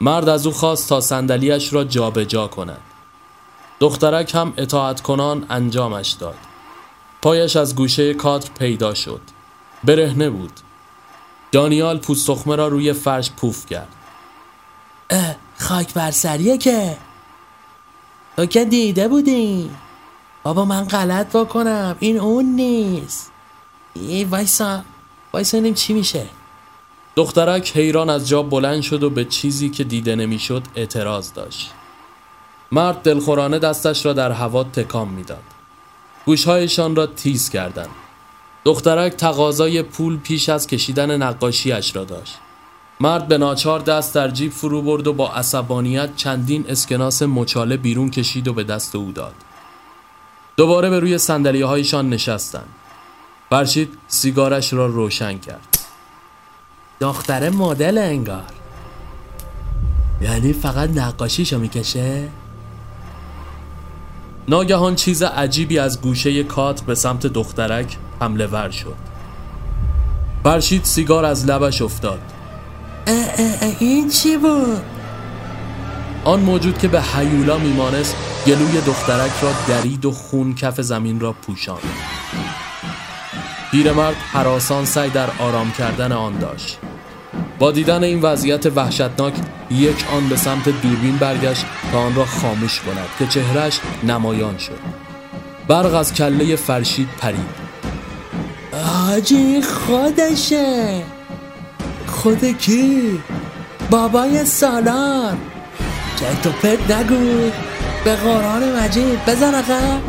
مرد 0.00 0.28
از 0.28 0.46
او 0.46 0.52
خواست 0.52 0.88
تا 0.88 1.00
صندلیاش 1.00 1.72
را 1.72 1.84
جابجا 1.84 2.24
جا 2.24 2.46
کند. 2.46 2.80
دخترک 3.80 4.34
هم 4.34 4.52
اطاعت 4.56 5.00
کنان 5.00 5.46
انجامش 5.50 6.10
داد. 6.10 6.36
پایش 7.22 7.56
از 7.56 7.74
گوشه 7.74 8.14
کادر 8.14 8.50
پیدا 8.58 8.94
شد. 8.94 9.20
برهنه 9.84 10.30
بود. 10.30 10.52
دانیال 11.52 11.98
پوستخمه 11.98 12.56
را 12.56 12.68
روی 12.68 12.92
فرش 12.92 13.30
پوف 13.30 13.66
کرد. 13.66 13.88
اه 15.10 15.36
خاک 15.58 15.94
بر 15.94 16.10
سریه 16.10 16.58
که 16.58 16.96
تو 18.36 18.46
که 18.46 18.64
دیده 18.64 19.08
بودی 19.08 19.70
بابا 20.42 20.64
من 20.64 20.84
غلط 20.84 21.36
بکنم 21.36 21.96
این 22.00 22.20
اون 22.20 22.44
نیست 22.44 23.32
ای 23.94 24.24
وایسا 24.24 24.82
وایسا 25.32 25.56
اینیم 25.56 25.74
چی 25.74 25.92
میشه 25.92 26.26
دخترک 27.16 27.76
حیران 27.76 28.10
از 28.10 28.28
جا 28.28 28.42
بلند 28.42 28.82
شد 28.82 29.02
و 29.02 29.10
به 29.10 29.24
چیزی 29.24 29.70
که 29.70 29.84
دیده 29.84 30.16
نمی‌شد 30.16 30.62
اعتراض 30.76 31.32
داشت 31.32 31.70
مرد 32.72 33.02
دلخورانه 33.02 33.58
دستش 33.58 34.06
را 34.06 34.12
در 34.12 34.32
هوا 34.32 34.64
تکان 34.64 35.08
می‌داد. 35.08 35.42
گوشهایشان 36.26 36.96
را 36.96 37.06
تیز 37.06 37.50
کردند. 37.50 37.88
دخترک 38.64 39.12
تقاضای 39.12 39.82
پول 39.82 40.18
پیش 40.18 40.48
از 40.48 40.66
کشیدن 40.66 41.22
نقاشیش 41.22 41.96
را 41.96 42.04
داشت. 42.04 42.38
مرد 43.00 43.28
به 43.28 43.38
ناچار 43.38 43.80
دست 43.80 44.14
در 44.14 44.30
جیب 44.30 44.52
فرو 44.52 44.82
برد 44.82 45.06
و 45.06 45.12
با 45.12 45.32
عصبانیت 45.32 46.16
چندین 46.16 46.64
اسکناس 46.68 47.22
مچاله 47.22 47.76
بیرون 47.76 48.10
کشید 48.10 48.48
و 48.48 48.52
به 48.52 48.64
دست 48.64 48.94
او 48.94 49.12
داد. 49.12 49.34
دوباره 50.56 50.90
به 50.90 51.00
روی 51.00 51.18
سندلیه 51.18 51.66
هایشان 51.66 52.08
نشستند. 52.08 52.68
فرشید 53.50 53.98
سیگارش 54.08 54.72
را 54.72 54.86
روشن 54.86 55.38
کرد. 55.38 55.78
دختر 57.00 57.50
مدل 57.50 57.98
انگار. 57.98 58.52
یعنی 60.20 60.52
فقط 60.52 60.90
نقاشیشو 60.90 61.58
می‌کشه؟ 61.58 62.28
ناگهان 64.48 64.94
چیز 64.94 65.22
عجیبی 65.22 65.78
از 65.78 66.00
گوشه 66.00 66.44
کات 66.44 66.80
به 66.80 66.94
سمت 66.94 67.26
دخترک 67.26 67.96
حمله 68.20 68.46
ور 68.46 68.70
شد. 68.70 68.96
فرشید 70.44 70.84
سیگار 70.84 71.24
از 71.24 71.46
لبش 71.46 71.82
افتاد. 71.82 72.20
اه 73.06 73.16
اه 73.16 73.54
اه 73.60 73.76
این 73.78 74.08
چی 74.08 74.36
بود؟ 74.36 74.82
آن 76.24 76.40
موجود 76.40 76.78
که 76.78 76.88
به 76.88 77.02
حیولا 77.02 77.58
میمانست 77.58 78.16
گلوی 78.46 78.80
دخترک 78.80 79.32
را 79.42 79.52
درید 79.68 80.04
و 80.04 80.10
خون 80.10 80.54
کف 80.54 80.80
زمین 80.80 81.20
را 81.20 81.32
پوشاند. 81.32 81.82
پیرمرد 83.70 84.16
حراسان 84.16 84.84
سعی 84.84 85.10
در 85.10 85.30
آرام 85.38 85.72
کردن 85.72 86.12
آن 86.12 86.38
داشت. 86.38 86.78
با 87.58 87.70
دیدن 87.70 88.04
این 88.04 88.22
وضعیت 88.22 88.66
وحشتناک 88.66 89.32
یک 89.70 90.04
آن 90.12 90.28
به 90.28 90.36
سمت 90.36 90.68
دوربین 90.82 91.16
برگشت 91.16 91.64
تا 91.92 91.98
آن 91.98 92.14
را 92.14 92.24
خاموش 92.24 92.80
کند 92.80 93.08
که 93.18 93.26
چهرش 93.26 93.80
نمایان 94.02 94.58
شد. 94.58 94.78
برق 95.68 95.94
از 95.94 96.14
کله 96.14 96.56
فرشید 96.56 97.08
پرید. 97.20 97.68
آجی 99.10 99.62
خودشه. 99.62 101.02
خود 102.06 102.58
کی؟ 102.58 103.22
بابای 103.90 104.44
سالار. 104.44 105.36
چرت 106.20 106.46
و 106.46 106.50
پرت 106.50 106.90
نگو. 106.90 107.50
به 108.04 108.16
قرآن 108.16 108.76
مجید 108.78 109.24
بزن 109.26 109.54
آقا. 109.54 110.00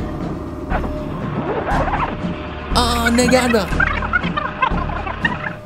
آه 2.76 3.10
نگردار 3.10 3.70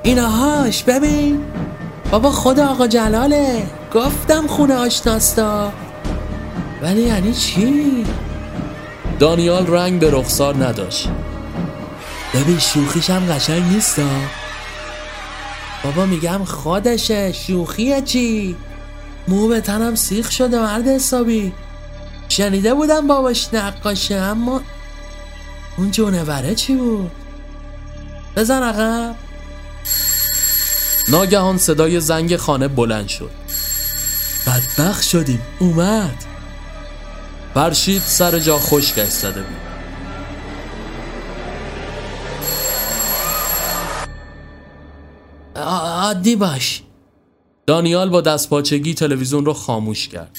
اینهاش 0.04 0.84
ببین. 0.84 1.53
بابا 2.14 2.32
خود 2.32 2.60
آقا 2.60 2.88
جلاله. 2.88 3.66
گفتم 3.94 4.48
خونه 4.48 4.76
آشناستا. 4.76 5.72
ولی 6.82 7.02
یعنی 7.02 7.34
چی؟ 7.34 8.06
دانیال 9.20 9.68
رنگ 9.68 10.00
به 10.00 10.12
رخسار 10.12 10.66
نداشت. 10.66 11.10
ببین 12.34 12.60
شوخیش 12.60 13.10
هم 13.10 13.34
قشنگ 13.34 13.64
نیستا. 13.64 14.04
بابا 15.84 16.06
میگم 16.06 16.44
خودشه. 16.44 17.32
شوخیه 17.32 18.02
چی؟ 18.02 18.56
مو 19.28 19.48
به 19.48 19.62
تنم 19.62 19.96
سیخ 19.96 20.32
شده 20.32 20.60
مرد 20.60 20.88
حسابی. 20.88 21.54
شنیده 22.30 22.74
بودم 22.74 23.08
باباش 23.08 23.54
نقاشه 23.54 24.16
اما 24.16 24.62
اون 25.78 25.92
جونوره 25.92 26.56
چی 26.56 26.76
بود؟ 26.76 27.12
بزن 28.36 28.64
عقب. 28.64 29.16
ناگهان 31.08 31.58
صدای 31.58 32.00
زنگ 32.00 32.36
خانه 32.36 32.68
بلند 32.68 33.08
شد. 33.08 33.32
بدبخت 34.48 35.04
شدیم 35.04 35.42
اومد. 35.60 36.26
فرشید 37.54 38.02
سر 38.02 38.40
جا 38.40 38.60
خشکش 38.60 39.10
زده 39.10 39.42
بود. 39.42 39.58
عادی 45.56 46.36
باش. 46.36 46.82
دانیال 47.68 48.10
با 48.10 48.22
دستپاچگی 48.22 48.94
تلویزیون 48.94 49.46
رو 49.46 49.54
خاموش 49.54 50.08
کرد. 50.08 50.38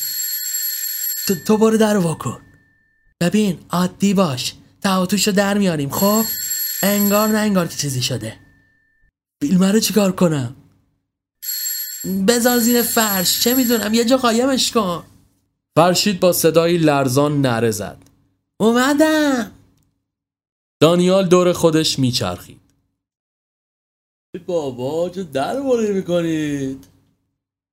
تو, 1.29 1.35
تو 1.46 1.57
برو 1.57 1.77
در 1.77 1.96
واکن. 1.96 2.40
ببین 3.20 3.59
عادی 3.70 4.14
باش. 4.14 4.55
تعاطوشو 4.83 5.31
در 5.31 5.59
میاریم 5.59 5.90
خب؟ 5.90 6.24
انگار 6.83 7.29
نه 7.29 7.38
انگار 7.38 7.66
که 7.66 7.77
چیزی 7.77 8.03
شده. 8.03 8.44
فیلمه 9.49 9.73
رو 9.73 9.81
چیکار 9.81 10.13
کنم 10.13 10.57
بذار 12.29 12.59
زیر 12.59 12.83
فرش 12.83 13.41
چه 13.41 13.55
می‌دونم؟ 13.55 13.95
یه 13.95 14.05
جا 14.05 14.17
قایمش 14.17 14.73
کن. 14.73 15.05
فرشید 15.77 16.21
با 16.21 16.33
صدایی 16.33 16.79
لرزان 16.79 17.41
نره 17.41 17.71
زد. 17.71 17.99
اومدم. 18.61 19.51
دانیال 20.81 21.29
دور 21.29 21.53
خودش 21.53 21.99
میچرخید. 21.99 22.61
بابا 24.47 25.11
چه 25.11 25.23
در 25.23 25.61
باری 25.61 25.93
می‌کنید؟ 25.93 26.87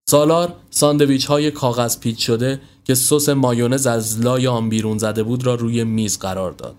سالار 0.10 0.56
ساندویچ 0.70 1.26
های 1.26 1.52
کاغذ 1.52 2.00
پیچ 2.00 2.26
شده 2.26 2.62
که 2.84 2.96
سس 2.96 3.30
مایونز 3.30 3.88
از 3.88 4.20
لای 4.20 4.48
آن 4.48 4.70
بیرون 4.70 4.98
زده 4.98 5.24
بود 5.24 5.46
را 5.46 5.56
روی 5.56 5.84
میز 5.84 6.20
قرار 6.20 6.52
داد. 6.52 6.76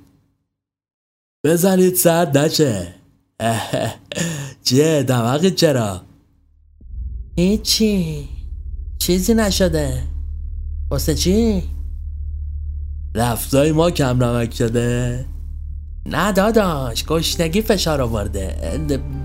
بزنید 1.44 1.94
سرد 1.94 2.38
نشه 2.38 2.94
چیه 4.64 5.02
دماغت 5.02 5.54
چرا 5.54 6.00
هیچی. 7.36 8.28
چیزی 8.98 9.34
نشده. 9.34 10.02
واسه 10.90 11.14
چی؟ 11.14 11.62
رفتای 13.14 13.72
ما 13.72 13.90
کم 13.90 14.24
نمک 14.24 14.54
شده. 14.54 15.24
نه 16.06 16.32
داداش 16.32 17.04
گشنگی 17.04 17.62
فشار 17.62 18.00
آورده. 18.00 18.56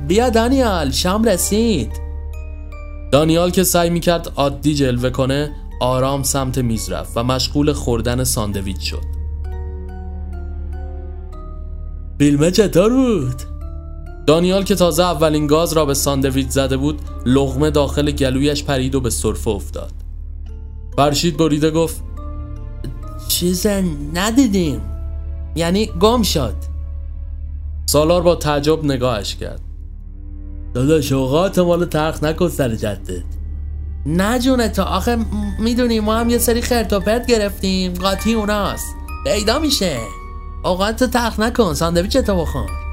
بیا 0.08 0.30
دانیال 0.30 0.92
شام 0.92 1.24
رسید. 1.24 1.92
دانیال 3.12 3.52
که 3.52 3.64
سعی 3.64 3.90
می‌کرد 3.90 4.32
عادی 4.36 4.76
جلوه 4.76 5.10
کنه 5.10 5.52
آرام 5.82 6.24
سمت 6.24 6.58
میز 6.58 6.90
رفت 6.90 7.18
و 7.18 7.24
مشغول 7.24 7.74
خوردن 7.74 8.24
ساندویچ 8.24 8.82
شد. 8.82 9.18
فیلمه 12.18 12.52
چطور 12.52 12.90
بود؟ 12.94 13.57
دانیال 14.28 14.64
که 14.64 14.76
تازه 14.76 15.04
اولین 15.04 15.48
گاز 15.48 15.74
را 15.74 15.86
به 15.86 15.94
ساندویچ 15.94 16.50
زده 16.50 16.78
بود 16.78 17.02
لغمه 17.26 17.70
داخل 17.70 18.12
گلویش 18.12 18.64
پرید 18.64 18.96
و 18.96 19.02
به 19.02 19.10
سرفه 19.10 19.50
افتاد. 19.50 19.92
فرشید 20.98 21.38
بریده 21.38 21.72
گفت 21.72 22.04
چیز 23.28 23.68
ندیدیم. 24.14 24.82
یعنی 25.56 25.86
گم 25.86 26.24
شد. 26.24 26.54
سالار 27.86 28.22
با 28.22 28.36
تعجب 28.36 28.86
نگاهش 28.86 29.36
کرد. 29.36 29.62
داداش 30.74 31.12
اوقات 31.12 31.60
مالو 31.60 31.86
ترخ 31.86 32.24
نکن 32.24 32.50
سر 32.50 32.76
جدت. 32.76 33.24
نه 34.06 34.40
جونه 34.40 34.70
تا 34.70 34.84
آخه 34.84 35.18
می‌دونی 35.60 36.00
ما 36.00 36.16
هم 36.16 36.30
یه 36.30 36.38
سری 36.38 36.62
خرت 36.62 36.94
و 36.94 37.00
پرت 37.00 37.28
گرفتیم. 37.28 37.94
قاطی 37.94 38.34
اوناست. 38.34 38.96
پیدا 39.26 39.60
میشه. 39.60 39.98
اوقات 40.66 41.04
ترخ 41.04 41.40
نکن 41.40 41.74
ساندویچ 41.74 42.18
تو 42.18 42.36
بخور 42.36 42.87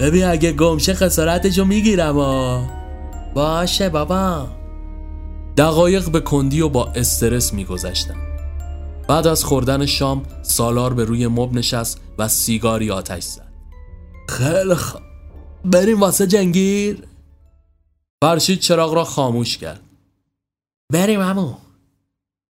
ببین 0.00 0.24
اگه 0.24 0.52
گمشه 0.52 0.94
خسارتشو 0.94 1.64
می‌گیرم 1.64 2.18
آ 2.18 2.64
باشه 3.34 3.88
بابا. 3.88 4.48
دقایق 5.56 6.10
به 6.10 6.20
کندی 6.20 6.60
و 6.60 6.68
با 6.68 6.86
استرس 6.86 7.54
میگذشتند 7.54 8.32
بعد 9.08 9.26
از 9.26 9.44
خوردن 9.44 9.86
شام 9.86 10.22
سالار 10.42 10.94
به 10.94 11.04
روی 11.04 11.26
مب 11.26 11.52
نشست 11.52 12.00
و 12.18 12.28
سیگاری 12.28 12.90
آتش 12.90 13.22
زد. 13.22 13.52
خیلی 14.28 14.74
خوب 14.74 15.02
بریم 15.64 16.00
واسه 16.00 16.26
جنگیر. 16.26 17.06
فرشید 18.22 18.58
چراغ 18.60 18.94
را 18.94 19.04
خاموش 19.04 19.58
کرد. 19.58 19.80
بریم 20.92 21.20
همون 21.20 21.56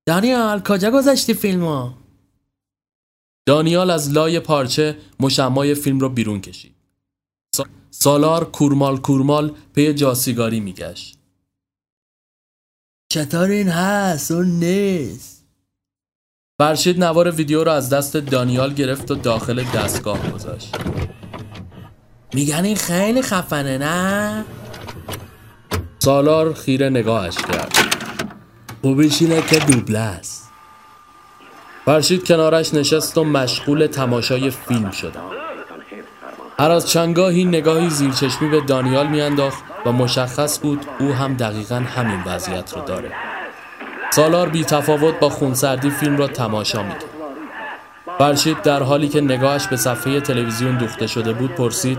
دانیال 0.07 0.61
کجا 0.61 0.91
گذاشتی 0.91 1.35
فیلمو؟ 1.35 1.91
دانیال 3.47 3.91
از 3.91 4.11
لای 4.11 4.41
پارچه 4.41 4.97
مشمای 5.21 5.75
فیلم 5.75 6.01
را 6.01 6.09
بیرون 6.09 6.41
کشید. 6.41 6.75
سالار 7.95 8.45
کورمال 8.45 9.01
کورمال 9.01 9.53
پی 9.75 9.95
جاسیگاری 9.95 10.61
میگشت. 10.61 11.19
چطور 13.09 13.49
این 13.49 13.69
هست 13.69 14.31
اون 14.31 14.47
نیست. 14.47 15.47
فرشید 16.59 17.05
نوار 17.05 17.31
ویدیو 17.31 17.65
را 17.65 17.75
از 17.75 17.91
دست 17.91 18.17
دانیال 18.17 18.75
گرفت 18.75 19.11
و 19.11 19.15
داخل 19.15 19.65
دستگاه 19.65 20.31
گذاشت. 20.31 20.77
میگن 22.35 22.65
این 22.65 22.77
خیلی 22.77 23.23
خفنه 23.23 23.79
نه؟ 23.79 24.45
سالار 25.99 26.55
خیره 26.55 26.91
نگاهش 26.91 27.37
کرد. 27.37 27.77
خوبش 28.83 29.23
اینه 29.23 29.43
که 29.43 29.59
دوبله 29.59 29.99
است. 29.99 30.51
فرشید 31.85 32.27
کنارش 32.27 32.75
نشست 32.75 33.19
و 33.19 33.25
مشغول 33.25 33.87
تماشای 33.87 34.51
فیلم 34.51 34.91
شد. 34.91 35.52
هر 36.59 36.71
از 36.71 36.89
چنگاهی 36.91 37.45
نگاهی 37.45 37.91
زیرچشمی 37.91 38.49
به 38.49 38.61
دانیال 38.61 39.07
میانداخت 39.07 39.65
و 39.87 39.93
مشخص 39.93 40.61
بود 40.61 40.87
او 40.99 41.13
هم 41.13 41.35
دقیقا 41.35 41.75
همین 41.75 42.23
وضعیت 42.27 42.73
رو 42.77 42.83
داره 42.83 43.13
سالار 44.11 44.49
بی 44.49 44.65
تفاوت 44.65 45.21
با 45.21 45.29
خونسردی 45.29 45.91
فیلم 45.91 46.17
را 46.17 46.27
تماشا 46.27 46.83
می‌کرد 46.83 47.05
فرشید 48.19 48.63
در 48.63 48.83
حالی 48.83 49.09
که 49.09 49.21
نگاهش 49.21 49.67
به 49.67 49.77
صفحه 49.77 50.21
تلویزیون 50.21 50.79
دوخته 50.79 51.07
شده 51.07 51.33
بود 51.33 51.55
پرسید 51.55 51.99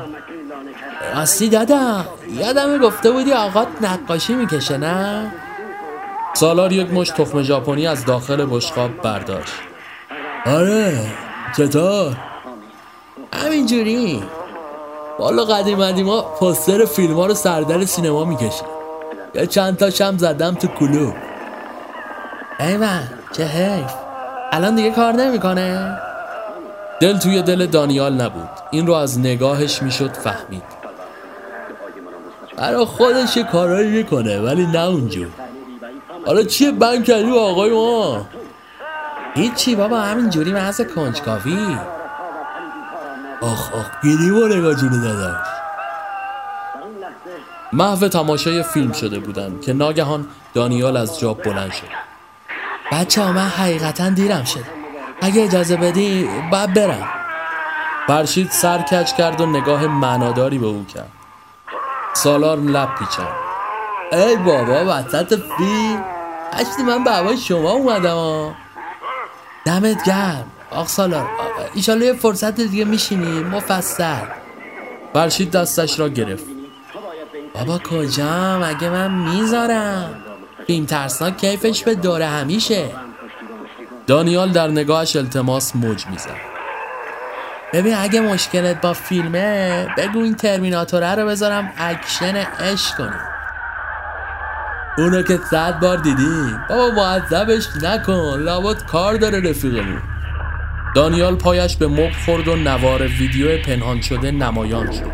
راستی 1.15 1.49
دادا 1.49 2.05
یادم 2.39 2.77
گفته 2.77 3.11
بودی 3.11 3.33
آقات 3.33 3.67
نقاشی 3.81 4.33
می‌کشه 4.33 4.77
نه؟ 4.77 5.31
سالار 6.33 6.71
یک 6.71 6.93
مش 6.93 7.09
تخم 7.09 7.41
ژاپنی 7.41 7.87
از 7.87 8.05
داخل 8.05 8.45
بشقاب 8.45 9.01
برداشت 9.01 9.53
آره 10.45 11.11
چطور؟ 11.57 12.15
همینجوری 13.33 14.23
والا 15.19 15.45
قدیم 15.45 15.83
قدیما 15.83 16.21
پستر 16.21 16.85
فیلم 16.85 17.13
ها 17.13 17.25
رو 17.25 17.33
سردر 17.33 17.85
سینما 17.85 18.25
می‌کشید 18.25 18.65
یه 19.35 19.47
چند 19.47 19.77
تا 19.77 19.89
شم 19.89 20.17
زدم 20.17 20.55
تو 20.55 20.67
کلوب 20.67 21.13
ایوان 22.59 23.09
چه 23.31 23.43
حیف. 23.43 23.91
الان 24.51 24.75
دیگه 24.75 24.91
کار 24.91 25.13
نمی‌کنه. 25.13 25.97
دل 26.99 27.17
توی 27.17 27.41
دل 27.41 27.65
دانیال 27.65 28.21
نبود. 28.21 28.49
این 28.71 28.87
رو 28.87 28.93
از 28.93 29.19
نگاهش 29.19 29.81
می‌شد 29.81 30.13
فهمید. 30.13 30.63
برا 32.57 32.85
خودش 32.85 33.37
کارایی 33.37 33.89
می‌کنه 33.89 34.39
ولی 34.39 34.65
نه 34.65 34.85
اونجور. 34.85 35.27
حالا 36.25 36.43
چیه 36.43 36.71
بند 36.71 37.03
کردی 37.03 37.31
آقای 37.31 37.71
ما؟ 37.71 38.25
هیچی 39.35 39.75
بابا 39.75 39.99
همینجوری 39.99 40.51
محض 40.51 40.81
کنجکاوی. 40.81 41.77
آخ 43.43 43.73
آخ. 43.73 43.85
گیری 44.01 44.29
و 44.29 44.47
نگاه 44.47 44.75
جونه 44.75 44.97
داداش. 44.97 45.47
محو 47.73 48.07
تماشای 48.07 48.63
فیلم 48.63 48.91
شده 48.91 49.19
بودند 49.19 49.61
که 49.61 49.73
ناگهان 49.73 50.27
دانیال 50.53 50.97
از 50.97 51.19
جا 51.19 51.33
بلند 51.33 51.71
شد. 51.71 51.87
بچه 52.91 53.23
ها 53.23 53.31
من 53.31 53.47
حقیقتا 53.47 54.09
دیرم 54.09 54.43
شد 54.43 54.65
اگه 55.21 55.43
اجازه 55.43 55.75
بدی 55.75 56.29
باید 56.51 56.73
برم. 56.73 57.09
فرشید 58.07 58.51
سر 58.51 58.81
کج 58.81 59.13
کرد 59.13 59.41
و 59.41 59.45
نگاه 59.45 59.87
معناداری 59.87 60.57
به 60.57 60.65
او 60.65 60.85
کرد. 60.93 61.11
سالار 62.13 62.57
لب 62.57 62.95
پیچند 62.95 63.27
ای 64.11 64.35
بابا 64.35 64.85
وسط 64.87 65.41
فیلم. 65.57 66.03
هشتی 66.53 66.83
من 66.83 67.03
به 67.03 67.35
شما 67.35 67.71
اومدم 67.71 68.55
دمت 69.65 70.03
گرم. 70.03 70.51
آخ 70.75 70.87
سالار 70.87 71.29
ایشالا 71.73 72.05
یه 72.05 72.13
فرصت 72.13 72.55
دیگه 72.61 72.85
میشینی 72.85 73.43
مفصل. 73.43 74.25
فرشید 75.13 75.51
دستش 75.51 75.99
را 75.99 76.09
گرفت. 76.09 76.45
بابا 77.53 77.77
کجام؟ 77.77 78.63
اگه 78.63 78.89
من 78.89 79.11
می‌ذارم. 79.11 80.23
فیلم 80.67 80.85
ترسناک 80.85 81.37
کیفش 81.37 81.83
به 81.83 81.95
دورهمیشه. 81.95 82.85
دانیال 84.07 84.51
در 84.51 84.67
نگاهش 84.67 85.15
التماس 85.15 85.75
موج 85.75 86.07
می‌زد. 86.07 86.53
ببین 87.73 87.95
اگه 87.95 88.21
مشکلت 88.21 88.81
با 88.81 88.93
فیلمه 88.93 89.87
بگو 89.97 90.19
این 90.19 90.35
Terminator 90.35 91.08
ه 91.08 91.15
رو 91.15 91.27
بذارم 91.27 91.73
اکشنه 91.77 92.45
عشق 92.59 92.91
کنی 92.95 93.15
اونو 94.97 95.23
که 95.23 95.39
صد 95.51 95.79
بار 95.79 95.97
دیدی 95.97 96.55
بابا 96.69 96.91
معذبش 96.91 97.67
نکن. 97.81 98.39
لابد 98.39 98.85
کار 98.85 99.13
داره 99.13 99.49
رفیقمون. 99.49 100.01
دانیال 100.95 101.35
پایش 101.35 101.75
به 101.75 101.87
مبل 101.87 102.11
خورد 102.25 102.47
و 102.47 102.55
نوار 102.55 103.07
ویدیو 103.07 103.61
پنهان 103.61 104.01
شده 104.01 104.31
نمایان 104.31 104.91
شد. 104.91 105.13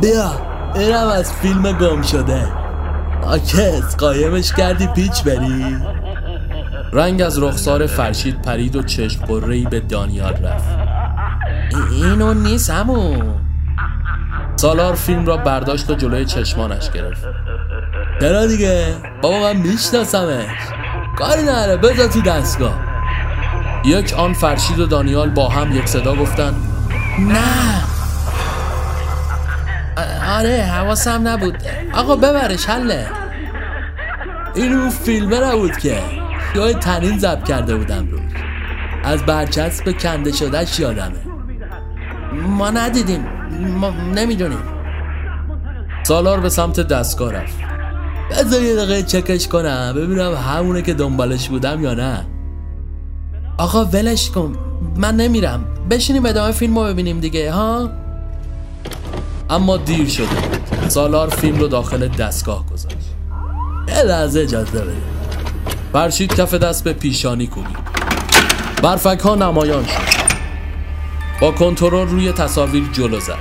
بیا 0.00 0.30
اینم 0.74 1.08
از 1.08 1.32
فیلم 1.32 1.72
گم 1.72 2.02
شده. 2.02 2.48
آکس 3.22 3.96
قایمش 3.96 4.52
کردی 4.52 4.86
پیچ 4.86 5.22
بری. 5.22 5.76
رنگ 6.92 7.22
از 7.22 7.42
رخسار 7.42 7.86
فرشید 7.86 8.42
پرید 8.42 8.76
و 8.76 8.82
چشم 8.82 9.24
قرهی 9.24 9.64
به 9.64 9.80
دانیال 9.80 10.32
رفت. 10.32 10.78
اینو 11.92 12.34
نیست 12.34 12.70
همون 12.70 13.34
سالار 14.56 14.94
فیلم 14.94 15.26
را 15.26 15.36
برداشت 15.36 15.90
و 15.90 15.94
جلوی 15.94 16.24
چشمانش 16.24 16.90
گرفت. 16.90 17.24
چرا 18.20 18.46
دیگه 18.46 18.94
بابا 19.22 19.40
من 19.40 19.56
میشناسمش. 19.56 20.46
کاری 21.18 21.42
نره 21.42 21.76
بذار 21.76 22.06
تو 22.06 22.20
دستگاه. 22.20 22.89
یک 23.84 24.14
آن 24.16 24.32
فرشید 24.32 24.78
و 24.78 24.86
دانیال 24.86 25.30
با 25.30 25.48
هم 25.48 25.76
یک 25.76 25.86
صدا 25.86 26.16
گفتن 26.16 26.54
نه. 27.18 27.82
آره 30.38 30.62
حواسم 30.62 31.28
نبود. 31.28 31.56
آقا 31.94 32.16
ببرش 32.16 32.66
حله. 32.66 33.06
این 34.54 34.72
اون 34.72 34.90
فیلمه 34.90 35.40
نبود 35.40 35.76
که. 35.76 35.98
یه 36.54 36.74
تنین 36.74 37.18
زب 37.18 37.44
کرده 37.44 37.76
بودم 37.76 38.08
روش 38.10 38.20
از 39.04 39.26
برچسب 39.26 39.98
کنده 39.98 40.32
شدهش 40.32 40.80
یادمه. 40.80 41.18
ما 42.32 42.70
ندیدیم. 42.70 43.26
ما 43.60 43.90
نمی‌دونیم. 43.90 44.62
سالار 46.02 46.40
به 46.40 46.48
سمت 46.48 46.80
دستگاه 46.80 47.32
رفت. 47.32 47.58
بذار 48.30 48.62
یه 48.62 48.76
دقیقه 48.76 49.02
چکش 49.02 49.48
کنم 49.48 49.92
ببینم 49.96 50.34
همونه 50.34 50.82
که 50.82 50.94
دنبالش 50.94 51.48
بودم 51.48 51.82
یا 51.82 51.94
نه. 51.94 52.26
آقا 53.60 53.84
ولش 53.84 54.30
کن. 54.30 54.58
من 54.96 55.16
نمیرم. 55.16 55.64
بشینیم 55.90 56.26
ادامه 56.26 56.52
فیلم 56.52 56.78
رو 56.78 56.84
ببینیم 56.84 57.20
دیگه 57.20 57.52
ها؟ 57.52 57.90
اما 59.50 59.76
دیر 59.76 60.08
شده. 60.08 60.26
سالار 60.88 61.28
فیلم 61.28 61.58
رو 61.58 61.68
داخل 61.68 62.08
دستگاه 62.08 62.66
گذاشت. 62.66 62.96
یه 63.88 64.02
لحظه 64.02 64.40
اجازه 64.40 64.80
بده. 64.80 64.92
فرشید 65.92 66.34
کف 66.34 66.54
دست 66.54 66.84
به 66.84 66.92
پیشانی 66.92 67.46
کوبید. 67.46 67.76
برفک 68.82 69.20
ها 69.20 69.34
نمایان 69.34 69.86
شد. 69.86 70.30
با 71.40 71.52
کنترل 71.52 72.08
روی 72.08 72.32
تصاویر 72.32 72.88
جلو 72.92 73.20
زد. 73.20 73.38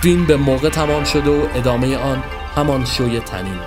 فیلم 0.00 0.26
به 0.26 0.36
موقع 0.36 0.68
تمام 0.68 1.04
شده 1.04 1.30
و 1.30 1.46
ادامه 1.54 1.96
آن 1.96 2.22
همان 2.56 2.84
شوی 2.84 3.20
تنین. 3.20 3.58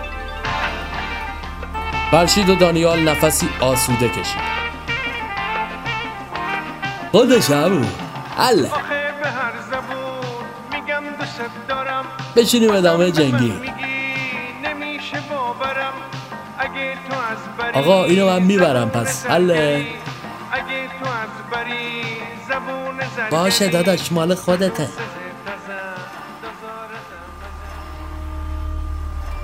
فرشید 2.12 2.50
و 2.50 2.56
دانیال 2.56 3.00
نفسی 3.00 3.48
آسوده 3.62 4.10
کشید. 4.10 4.55
خودش 7.16 7.50
همون 7.50 7.88
حله. 8.38 8.72
بشینیم 12.36 12.72
ادامه 12.72 13.12
جنگی. 13.12 13.54
آقا 17.74 18.04
اینو 18.04 18.28
من 18.28 18.42
می‌برم 18.42 18.90
پس. 18.90 19.26
حله. 19.26 19.88
باشه 23.32 23.68
داداش 23.68 24.12
مال 24.12 24.36
خودته. 24.36 24.90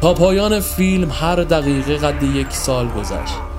تا 0.02 0.14
پایان 0.14 0.60
فیلم 0.60 1.12
هر 1.12 1.36
دقیقه 1.36 1.98
قد 1.98 2.24
یک 2.24 2.52
سال 2.52 2.88
گذشت. 2.88 3.51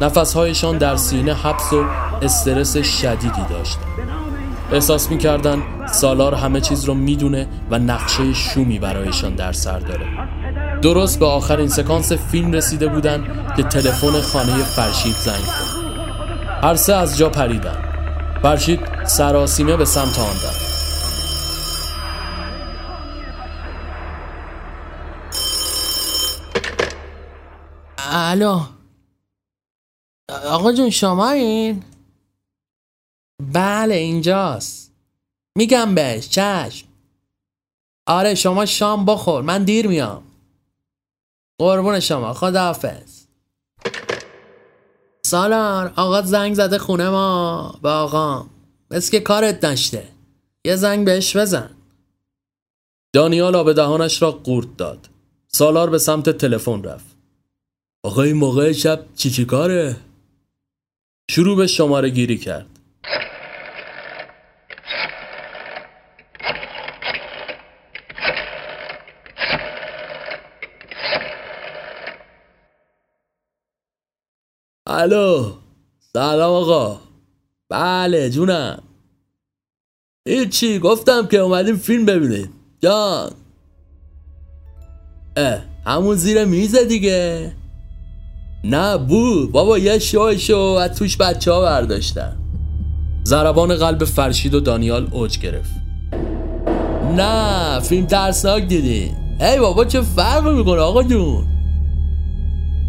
نفسهایشان 0.00 0.78
در 0.78 0.96
سینه 0.96 1.34
حبس 1.34 1.72
و 1.72 1.84
استرس 2.22 2.76
شدیدی 2.76 3.42
داشتند 3.50 3.84
احساس 4.72 5.10
می‌کردن 5.10 5.62
سالار 5.92 6.34
همه 6.34 6.60
چیز 6.60 6.84
رو 6.84 6.94
می‌دونه 6.94 7.48
و 7.70 7.78
نقشه 7.78 8.32
شومی 8.32 8.78
برایشان 8.78 9.34
در 9.34 9.52
سر 9.52 9.78
داره. 9.78 10.06
درست 10.82 11.18
به 11.18 11.26
آخرین 11.26 11.68
سکانس 11.68 12.12
فیلم 12.12 12.52
رسیده 12.52 12.88
بودن 12.88 13.24
که 13.56 13.62
تلفن 13.62 14.20
خانه 14.20 14.62
فرشید 14.62 15.14
زنگ 15.14 15.34
خورد 15.34 16.64
هر 16.64 16.74
سه 16.74 16.94
از 16.94 17.18
جا 17.18 17.28
پریدن 17.28 17.84
فرشید 18.42 18.80
سراسیمه 19.04 19.76
به 19.76 19.84
سمت 19.84 20.18
آن 20.18 20.26
رفت. 20.26 20.68
الو. 28.12 28.77
آقا 30.28 30.72
جون 30.72 30.90
شما 30.90 31.30
این؟ 31.30 31.82
بله 33.52 33.94
اینجاست. 33.94 34.92
میگم 35.56 35.94
بهش 35.94 36.28
چشم. 36.28 36.86
آره 38.06 38.34
شما 38.34 38.66
شام 38.66 39.04
بخور 39.04 39.42
من 39.42 39.64
دیر 39.64 39.88
میام. 39.88 40.22
قربون 41.60 42.00
شما 42.00 42.32
خداحافظ. 42.32 43.26
سالار 45.24 45.92
آقا 45.96 46.22
زنگ 46.22 46.54
زده 46.54 46.78
خونه 46.78 47.08
ما 47.08 47.78
به 47.82 47.88
آقا 47.88 48.46
مثل 48.90 49.10
که 49.10 49.20
کارت 49.20 49.64
نشته. 49.64 50.08
یه 50.64 50.76
زنگ 50.76 51.06
بهش 51.06 51.36
بزن. 51.36 51.70
دانیال 53.12 53.56
آب 53.56 53.72
دهانش 53.72 54.22
را 54.22 54.30
قورت 54.30 54.76
داد. 54.76 55.08
سالار 55.48 55.90
به 55.90 55.98
سمت 55.98 56.30
تلفن 56.30 56.82
رفت. 56.82 57.16
آقا 58.02 58.22
این 58.22 58.36
موقع 58.36 58.72
شب 58.72 59.06
چی 59.16 59.30
چی 59.30 59.44
کاره؟ 59.44 59.96
شروع 61.30 61.56
به 61.56 61.66
شماره 61.66 62.10
گیری 62.10 62.38
کرد. 62.38 62.66
الو 74.86 75.52
سلام 76.12 76.52
آقا. 76.52 77.00
بله 77.70 78.30
جونم. 78.30 78.82
هیچی 80.28 80.78
گفتم 80.78 81.26
که 81.26 81.38
اومدیم 81.38 81.76
فیلم 81.76 82.06
ببینیم. 82.06 82.52
جان. 82.80 83.32
اه 85.36 85.64
همون 85.86 86.16
زیر 86.16 86.44
میزه 86.44 86.84
دیگه. 86.84 87.52
نه 88.64 88.98
بود 88.98 89.52
بابا 89.52 89.78
یه 89.78 89.98
شو 89.98 90.36
شو. 90.36 90.56
از 90.56 90.98
توش 90.98 91.16
بچه 91.16 91.52
ها 91.52 91.60
برداشتن. 91.60 92.36
زربان 93.24 93.76
قلب 93.76 94.04
فرشید 94.04 94.54
و 94.54 94.60
دانیال 94.60 95.08
اوج 95.10 95.38
گرفت. 95.38 95.70
نه 97.16 97.80
فیلم 97.80 98.06
ترسناک 98.06 98.62
دیدین 98.62 99.14
ای 99.40 99.58
بابا 99.58 99.84
چه 99.84 100.00
فرق 100.00 100.48
می‌کنه 100.48 100.80
آقا 100.80 101.02
جون؟ 101.02 101.46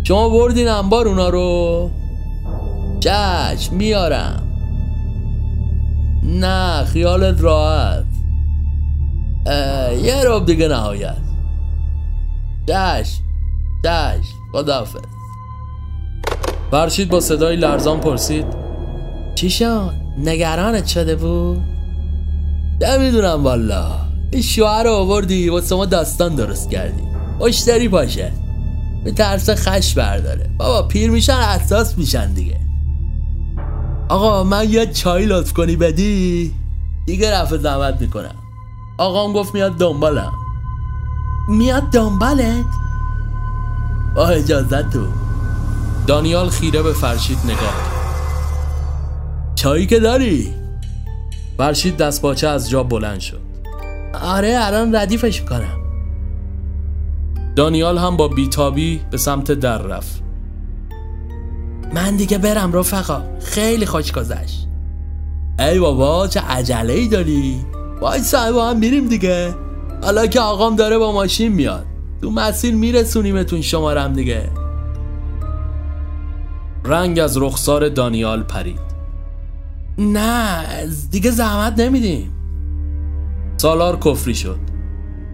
شما 0.04 0.30
بردین 0.30 0.68
انبار 0.68 1.08
اونا 1.08 1.30
رو. 1.30 1.90
چشم 3.00 3.76
میارم. 3.76 4.44
نه 6.24 6.84
خیالت 6.84 7.42
راحت. 7.42 8.06
یه 10.04 10.24
روب 10.24 10.46
دیگه 10.46 10.68
نهایت. 10.68 11.18
چشم 12.68 13.24
چشم 13.84 14.38
خداحافظ. 14.54 15.19
فرشید 16.72 17.10
با 17.10 17.20
صدای 17.20 17.56
لرزان 17.56 18.00
پرسید. 18.00 18.46
چی 19.36 19.50
شد؟ 19.50 19.94
نگرانت 20.18 20.86
شده 20.88 21.16
بود؟ 21.16 21.62
نمی‌دونم 22.82 23.44
والا. 23.44 23.92
این 24.32 24.42
شوهر 24.42 24.84
رو 24.84 24.92
آوردی 24.92 25.50
واسه 25.50 25.76
ما 25.76 25.86
داستان 25.86 26.36
درست 26.36 26.70
کردی. 26.70 27.04
مشتری 27.40 27.88
باشه 27.88 28.32
به 29.04 29.12
ترس 29.12 29.50
خش 29.50 29.94
برداره. 29.94 30.50
بابا 30.58 30.88
پیر 30.88 31.12
میشن 31.12 31.34
اساس 31.34 31.98
میشن 31.98 32.34
دیگه. 32.34 32.60
آقا 34.10 34.44
من 34.44 34.70
یه 34.70 34.86
چای 34.86 35.26
لطف 35.26 35.54
کنی 35.54 35.76
بدی؟ 35.76 36.54
دیگه 37.06 37.42
رفع 37.42 37.58
زحمت 37.58 38.02
می‌کنم. 38.02 38.36
آقام 38.98 39.34
گفت 39.34 39.54
میاد 39.54 39.78
دنبالم. 39.78 40.34
میاد 41.50 41.84
دنبالت؟ 41.84 42.66
با 44.16 44.28
اجازت 44.28 44.90
تو. 44.90 45.08
دانیال 46.10 46.50
خیره 46.50 46.82
به 46.82 46.94
فرشید 46.94 47.38
نگاه 47.44 47.58
کرد. 47.58 49.56
چایی 49.56 49.86
که 49.86 50.00
داری؟ 50.00 50.54
فرشید 51.58 51.98
دستپاچه 51.98 52.48
از 52.48 52.70
جا 52.70 52.84
بلند 52.84 53.20
شد. 53.20 53.42
آره 54.22 54.58
الان 54.62 54.96
ردیفش 54.96 55.42
می‌کنم. 55.42 55.80
دانیال 57.56 57.98
هم 57.98 58.18
با 58.18 58.28
بیتابی 58.28 59.02
به 59.12 59.18
سمت 59.18 59.52
در 59.52 59.78
رفت. 59.78 60.24
من 61.94 62.16
دیگه 62.16 62.38
برم 62.38 62.74
رفقا. 62.74 63.22
خیلی 63.42 63.86
خوش 63.86 64.12
گذشت. 64.12 64.68
ای 65.60 65.80
بابا 65.80 66.28
چه 66.28 66.40
عجله 66.40 66.94
ای 66.94 67.08
داری؟ 67.08 67.66
وای 68.02 68.22
با 68.54 68.70
هم 68.70 68.78
میریم 68.78 69.08
دیگه. 69.08 69.56
حالا 70.04 70.28
که 70.28 70.40
آقام 70.40 70.76
داره 70.76 70.98
با 70.98 71.12
ماشین 71.12 71.52
میاد. 71.52 71.86
تو 72.22 72.32
مسیر 72.32 72.76
میرسونیمتون 72.76 73.62
شمارم 73.62 74.14
دیگه. 74.14 74.50
رنگ 76.86 77.20
از 77.20 77.38
رخسار 77.38 77.90
دانیال 77.90 78.44
پرید. 78.44 78.80
نه 79.98 80.66
دیگه 81.12 81.32
زحمت 81.32 81.80
نمیدیم. 81.80 82.34
سالار 83.58 84.00
کفری 84.00 84.36
شد. 84.36 84.60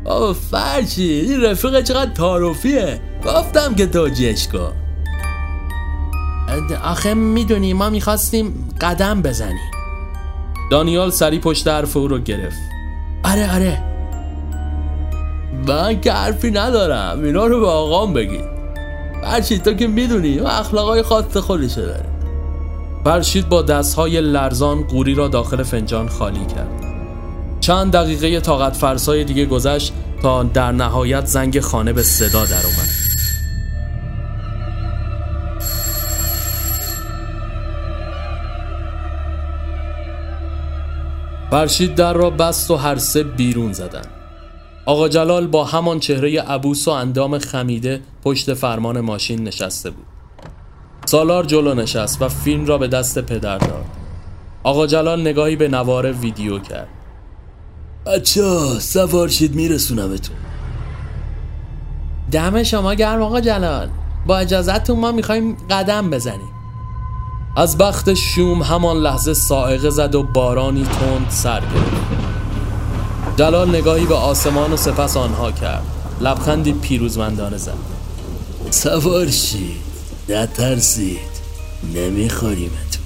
آه 0.05 0.33
فرشی 0.33 1.03
این 1.03 1.41
رفیق 1.41 1.81
چقدر 1.81 2.11
تعارفیه. 2.11 3.01
گفتم 3.25 3.75
که 3.75 3.87
توجیهش 3.87 4.47
کن 4.47 4.73
آخه 6.83 7.13
می‌دونی 7.13 7.73
ما 7.73 7.89
می‌خواستیم 7.89 8.69
قدم 8.81 9.21
بزنیم. 9.21 9.71
دانیال 10.71 11.09
سری 11.09 11.39
پشت 11.39 11.67
حرف 11.67 11.97
او 11.97 12.07
رو 12.07 12.19
گرفت. 12.19 12.57
آره 13.23 13.55
آره. 13.55 13.83
من 15.67 16.01
که 16.01 16.11
حرفی 16.11 16.51
ندارم 16.51 17.23
اینا 17.23 17.45
رو 17.45 17.59
به 17.59 17.67
آقام 17.67 18.13
بگید. 18.13 18.54
فرشید 19.25 19.63
تو 19.63 19.73
که 19.73 19.87
می‌دونی 19.87 20.39
و 20.39 20.45
اخلاقای 20.47 21.01
خاص 21.01 21.37
خودشه 21.37 21.81
داره 21.81 22.05
فرشید 23.03 23.49
با 23.49 23.61
دستهای 23.61 24.21
لرزان 24.21 24.83
قوری 24.83 25.15
را 25.15 25.27
داخل 25.27 25.63
فنجان 25.63 26.07
خالی 26.07 26.45
کرد. 26.45 26.85
چند 27.59 27.91
دقیقه 27.91 28.39
طاقت 28.39 28.75
فرسای 28.75 29.23
دیگه 29.23 29.45
گذشت 29.45 29.93
تا 30.21 30.43
در 30.43 30.71
نهایت 30.71 31.25
زنگ 31.25 31.59
خانه 31.59 31.93
به 31.93 32.03
صدا 32.03 32.45
در 32.45 32.65
اومد 32.65 32.89
فرشید 41.51 41.95
در 41.95 42.13
را 42.13 42.29
بست 42.29 42.71
و 42.71 42.75
هر 42.75 42.97
سه 42.97 43.23
بیرون 43.23 43.73
زدن 43.73 44.14
آقا 44.85 45.07
جلال 45.07 45.47
با 45.47 45.63
همان 45.63 45.99
چهره 45.99 46.41
عبوس 46.41 46.87
و 46.87 46.91
اندام 46.91 47.39
خمیده 47.39 48.01
پشت 48.23 48.53
فرمان 48.53 48.99
ماشین 49.01 49.43
نشسته 49.43 49.89
بود. 49.89 50.05
سالار 51.05 51.43
جلو 51.43 51.73
نشست 51.73 52.21
و 52.21 52.29
فیلم 52.29 52.65
را 52.65 52.77
به 52.77 52.87
دست 52.87 53.19
پدر 53.19 53.57
داد. 53.57 53.85
آقا 54.63 54.87
جلال 54.87 55.21
نگاهی 55.21 55.55
به 55.55 55.67
نوار 55.67 56.11
ویدیو 56.11 56.59
کرد. 56.59 56.87
بچه 58.05 58.41
سوار 58.79 59.27
شید 59.27 59.55
میرسونمتون. 59.55 60.35
دم 62.31 62.63
شما 62.63 62.93
گرم 62.93 63.21
آقا 63.21 63.41
جلال. 63.41 63.89
با 64.27 64.37
اجازتون 64.37 64.99
ما 64.99 65.11
می‌خوایم 65.11 65.57
قدم 65.69 66.09
بزنیم. 66.09 66.51
از 67.57 67.77
بخت 67.77 68.13
شوم 68.13 68.61
همان 68.61 68.97
لحظه 68.97 69.33
سائقه 69.33 69.89
زد 69.89 70.15
و 70.15 70.23
بارانی 70.23 70.83
تند 70.83 71.29
سر 71.29 71.59
گرفت. 71.59 72.24
جلال 73.37 73.75
نگاهی 73.75 74.05
به 74.05 74.15
آسمان 74.15 74.73
و 74.73 74.77
سپس 74.77 75.17
آنها 75.17 75.51
کرد. 75.51 75.83
لبخندی 76.21 76.73
پیروزمندانه 76.73 77.57
زد. 77.57 77.73
سوار 78.69 79.31
شید. 79.31 79.85
نترسید. 80.29 81.35
نمیخوریمتون 81.95 83.01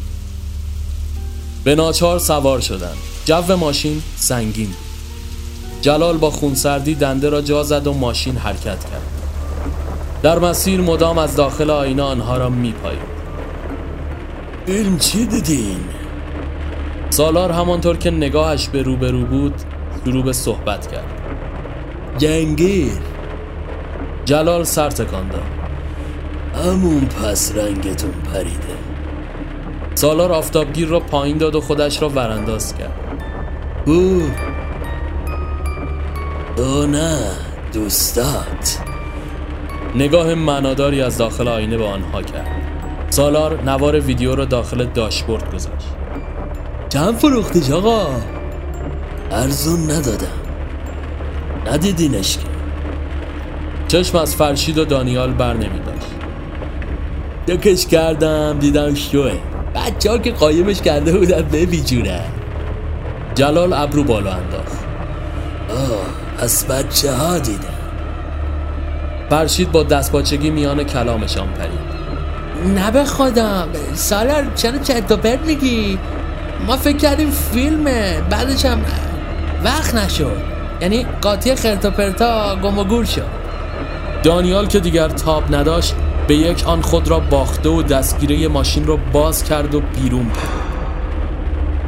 به 1.64 1.76
ناچار 1.76 2.20
سوار 2.20 2.60
شدند 2.60 2.98
جو 3.26 3.58
ماشین 3.58 4.02
سنگین 4.16 4.66
بود. 4.66 4.76
جلال 5.82 6.18
با 6.18 6.30
خونسردی 6.30 6.96
دنده 6.96 7.30
را 7.30 7.42
جا 7.42 7.64
زد 7.64 7.88
و 7.88 7.94
ماشین 7.94 8.38
حرکت 8.38 8.64
کرد. 8.64 9.02
در 10.24 10.40
مسیر 10.40 10.82
مدام 10.82 11.18
از 11.18 11.36
داخل 11.36 11.70
آینه 11.70 12.04
آنها 12.04 12.38
را 12.38 12.50
میپایید. 12.50 13.20
فیلم 14.66 14.98
چی 14.98 15.26
دیدین؟ 15.26 15.80
سالار 17.10 17.52
همانطور 17.52 17.98
که 17.98 18.12
نگاهش 18.12 18.68
به 18.68 18.82
روبرو 18.82 19.26
بود 19.26 19.54
شروع 20.06 20.24
به 20.24 20.34
صحبت 20.34 20.92
کرد. 20.92 21.08
جنگیر 22.18 22.92
جلال 24.26 24.64
سر 24.64 24.90
تکان 24.90 25.28
داد 25.28 25.42
همون 26.66 27.06
پس 27.06 27.56
رنگتون 27.56 28.12
پریده. 28.34 28.78
سالار 29.96 30.32
آفتابگیر 30.32 30.88
را 30.88 31.00
پایین 31.00 31.38
داد 31.38 31.56
و 31.56 31.62
خودش 31.62 32.02
را 32.02 32.10
ورانداز 32.10 32.78
کرد. 32.78 32.94
او. 33.86 34.22
او 36.58 36.86
نه 36.86 37.20
دوستات. 37.74 38.80
نگاه 39.96 40.34
معناداری 40.34 41.02
از 41.02 41.18
داخل 41.18 41.48
آینه 41.48 41.78
به 41.78 41.86
آنها 41.86 42.22
کرد. 42.22 42.48
سالار 43.10 43.64
نوار 43.64 44.00
ویدیو 44.00 44.36
را 44.36 44.46
داخل 44.46 44.86
داشبورد 44.86 45.54
گذاشت. 45.54 45.88
چند 46.90 47.16
فروختیش 47.16 47.72
آقا؟ 47.72 48.08
ارزون 49.32 49.92
ندادم. 49.92 50.28
ندیدینش 51.72 52.38
که. 52.38 52.44
چشم 53.88 54.18
از 54.18 54.36
فرشید 54.36 54.78
و 54.78 54.86
دانیال 54.86 55.34
بر 55.34 55.54
نمی 55.54 55.80
داشت. 55.80 56.08
دکش 57.48 57.88
کردم 57.88 58.60
دیدم 58.60 58.94
شوه. 58.94 59.34
بچه 59.76 60.12
ها 60.12 60.18
که 60.18 60.32
قایمش 60.32 60.82
کرده 60.82 61.18
بودن 61.18 61.42
ببیجونه 61.42 62.22
جلال 63.36 63.74
ابرو 63.74 64.04
بالا 64.04 64.32
انداخت. 64.32 64.80
آه 65.70 66.44
از 66.44 66.68
بچه 66.68 67.14
ها 67.14 67.40
دیدم. 67.40 67.68
فرشید 69.30 69.72
با 69.72 69.84
دستپاچگی 69.84 70.50
میان 70.50 70.84
کلامشان 70.84 71.48
پرید. 71.48 71.90
نه 72.76 72.92
به 72.92 73.04
خدا 73.04 73.68
سالار 73.94 74.46
چرا 74.56 74.78
چرت 74.78 75.12
و 75.12 75.18
پرت 75.18 75.42
میگی؟ 75.46 76.00
ما 76.68 76.78
فکر 76.78 76.98
کردیم 76.98 77.32
فیلمه. 77.32 78.22
بعدش 78.30 78.66
هم 78.66 78.82
وقت 79.64 79.96
نشد. 79.96 80.38
یعنی 80.82 81.06
قاطی 81.22 81.56
خرت 81.56 81.86
و 81.86 81.92
پرتا 81.92 82.56
گم 82.56 82.80
و 82.80 82.84
گور 82.84 83.06
شد. 83.06 83.26
دانیال 84.24 84.68
که 84.68 84.80
دیگر 84.80 85.10
تاب 85.10 85.56
نداشت 85.56 85.96
به 86.28 86.36
یک 86.36 86.68
آن 86.68 86.82
خود 86.82 87.08
را 87.08 87.20
باخته 87.20 87.70
و 87.70 87.82
دستگیره 87.82 88.48
ماشین 88.48 88.88
را 88.88 88.98
باز 89.14 89.44
کرد 89.44 89.76
و 89.76 89.82
بیرون 89.82 90.26
پرید 90.26 90.70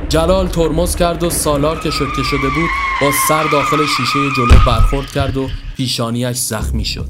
جلال 0.10 0.48
ترمز 0.48 0.96
کرد 0.96 1.24
و 1.24 1.30
سالار 1.30 1.80
که 1.80 1.92
شکه 1.92 2.24
شده 2.32 2.50
بود 2.56 2.70
با 3.02 3.12
سر 3.28 3.44
داخل 3.44 3.78
شیشه 3.98 4.20
جلو 4.38 4.60
برخورد 4.68 5.12
کرد 5.12 5.38
و 5.38 5.48
پیشانیش 5.78 6.38
زخمی 6.38 6.86
شد. 6.86 7.10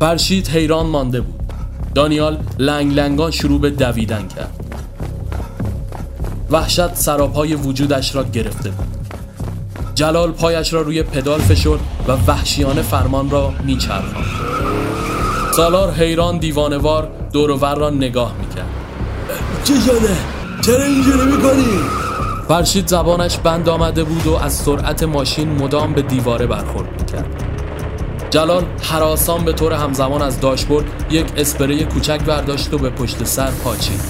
فرشید 0.00 0.48
حیران 0.48 0.86
مانده 0.86 1.20
بود. 1.20 1.40
دانیال 1.94 2.38
لنگ 2.58 2.94
لنگان 2.94 3.30
شروع 3.30 3.60
به 3.60 3.70
دویدن 3.70 4.28
کرد. 4.28 4.64
وحشت 6.50 6.94
سراپای 6.94 7.54
وجودش 7.54 8.14
را 8.14 8.24
گرفته 8.24 8.70
بود. 8.70 8.91
جلال 9.94 10.30
پایش 10.30 10.72
را 10.72 10.82
روی 10.82 11.02
پدال 11.02 11.40
فشرد 11.40 11.80
و 12.08 12.12
وحشیانه 12.12 12.82
فرمان 12.82 13.30
را 13.30 13.52
میچرخاند. 13.64 14.26
سالار 15.56 15.92
حیران 15.92 16.38
دیوانوار 16.38 17.08
دورور 17.32 17.74
را 17.74 17.90
نگاه 17.90 18.34
می‌کرد. 18.40 18.70
چه 19.64 19.74
شده؟ 19.74 20.16
چرا 20.60 20.84
اینجوری 20.84 21.36
می‌کنی؟ 21.36 21.78
فرشید 22.48 22.86
زبانش 22.86 23.36
بند 23.36 23.68
آمده 23.68 24.04
بود 24.04 24.26
و 24.26 24.34
از 24.34 24.52
سرعت 24.52 25.02
ماشین 25.02 25.48
مدام 25.48 25.92
به 25.92 26.02
دیواره 26.02 26.46
برخورد 26.46 26.88
می‌کرد. 27.00 27.44
جلال 28.30 28.64
حراسان 28.82 29.44
به 29.44 29.52
طور 29.52 29.72
همزمان 29.72 30.22
از 30.22 30.40
داشبورد 30.40 30.84
یک 31.10 31.26
اسپری 31.36 31.84
کوچک 31.84 32.20
برداشت 32.20 32.74
و 32.74 32.78
به 32.78 32.90
پشت 32.90 33.24
سر 33.24 33.50
پاچید. 33.50 34.00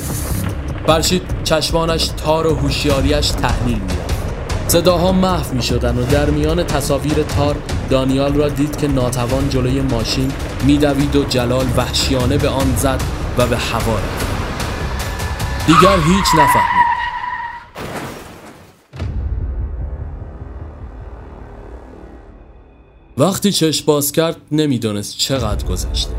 فرشید 0.86 1.22
چشمانش 1.44 2.10
تار 2.24 2.46
و 2.46 2.54
هوشیاریش 2.54 3.28
تحلیل 3.30 3.78
می‌داد 3.78 4.11
صداها 4.68 5.12
محو 5.12 5.54
می 5.54 5.62
شدن 5.62 5.98
و 5.98 6.06
در 6.06 6.30
میان 6.30 6.64
تصاویر 6.64 7.22
تار 7.22 7.56
دانیال 7.90 8.34
را 8.34 8.48
دید 8.48 8.76
که 8.76 8.88
ناتوان 8.88 9.48
جلوی 9.48 9.80
ماشین 9.80 10.32
میدوید 10.64 11.16
و 11.16 11.24
جلال 11.24 11.66
وحشیانه 11.76 12.38
به 12.38 12.48
آن 12.48 12.76
زد 12.76 13.02
و 13.38 13.46
به 13.46 13.56
هوا 13.56 13.94
رفت. 13.94 14.26
دیگر 15.66 15.96
هیچ 15.96 16.26
نفهمید. 16.34 16.82
وقتی 23.18 23.52
چشم 23.52 23.86
باز 23.86 24.12
کرد 24.12 24.36
نمی‌دونست 24.52 25.18
چقدر 25.18 25.66
گذشته. 25.66 26.14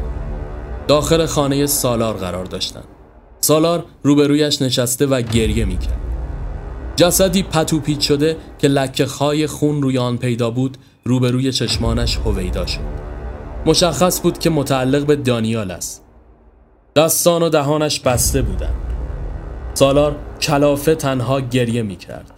داخل 0.88 1.26
خانه 1.26 1.66
سالار 1.66 2.18
قرار 2.18 2.46
داشتن 2.46 2.84
سالار 3.42 3.86
روبرویش 4.04 4.62
نشسته 4.62 5.06
و 5.06 5.22
گریه 5.22 5.66
می‌کرد. 5.66 6.13
جسدی 6.96 7.44
پتوپیت 7.44 8.00
شده 8.00 8.38
که 8.60 8.68
لکه 8.68 9.06
خای 9.06 9.48
خون 9.48 9.82
روی 9.82 9.98
آن 9.98 10.18
پیدا 10.18 10.50
بود 10.50 10.78
روبروی 11.04 11.52
چشمانش 11.52 12.18
هویدا 12.18 12.66
شد. 12.66 12.80
مشخص 13.66 14.22
بود 14.22 14.38
که 14.38 14.50
متعلق 14.50 15.06
به 15.06 15.16
دانیال 15.16 15.72
است. 15.72 16.04
دستان 16.96 17.44
و 17.44 17.50
دهانش 17.50 18.00
بسته 18.00 18.42
بودند. 18.42 18.76
سالار 19.74 20.16
کلافه 20.42 20.96
تنها 20.96 21.42
گریه 21.42 21.82
می‌کرد. 21.82 22.32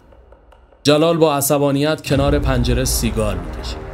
جلال 0.83 1.17
با 1.17 1.35
عصبانیت 1.35 2.01
کنار 2.01 2.39
پنجره 2.39 2.85
سیگار 2.85 3.35
می‌کشید. 3.35 3.85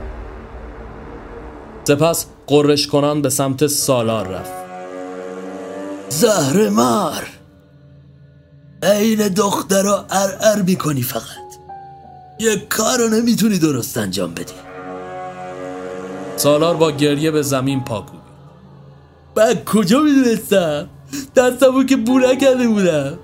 سپس 1.83 2.25
قررش 2.47 2.87
کنان 2.87 3.21
به 3.21 3.29
سمت 3.29 3.67
سالار 3.67 4.27
رفت. 4.27 4.53
زهر 6.09 6.69
مار 6.69 7.40
عین 8.83 9.27
دختر 9.27 9.81
رو 9.81 9.97
ار 10.41 10.61
می‌کنی 10.61 11.01
فقط. 11.01 11.51
یک 12.39 12.67
کار 12.67 12.99
رو 12.99 13.07
نمی‌تونی 13.07 13.59
درست 13.59 13.97
انجام 13.97 14.33
بدی. 14.33 14.53
سالار 16.37 16.75
با 16.75 16.91
گریه 16.91 17.31
به 17.31 17.41
زمین 17.41 17.83
پاکو 17.83 18.17
من 19.37 19.55
کجا 19.65 19.99
می‌دونستم؟ 19.99 20.87
دستم 21.35 21.71
بود 21.71 21.87
که 21.87 21.95
بو 21.95 22.21
کرده 22.41 22.67
بودم. 22.67 23.17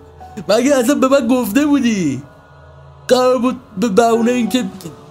مگه 0.50 0.76
اصلا 0.76 0.96
به 0.96 1.08
من 1.08 1.28
گفته 1.28 1.66
بودی؟ 1.66 2.22
قرار 3.08 3.38
بود 3.38 3.56
به 3.78 3.88
بهونه 3.88 4.32
اینکه 4.32 4.64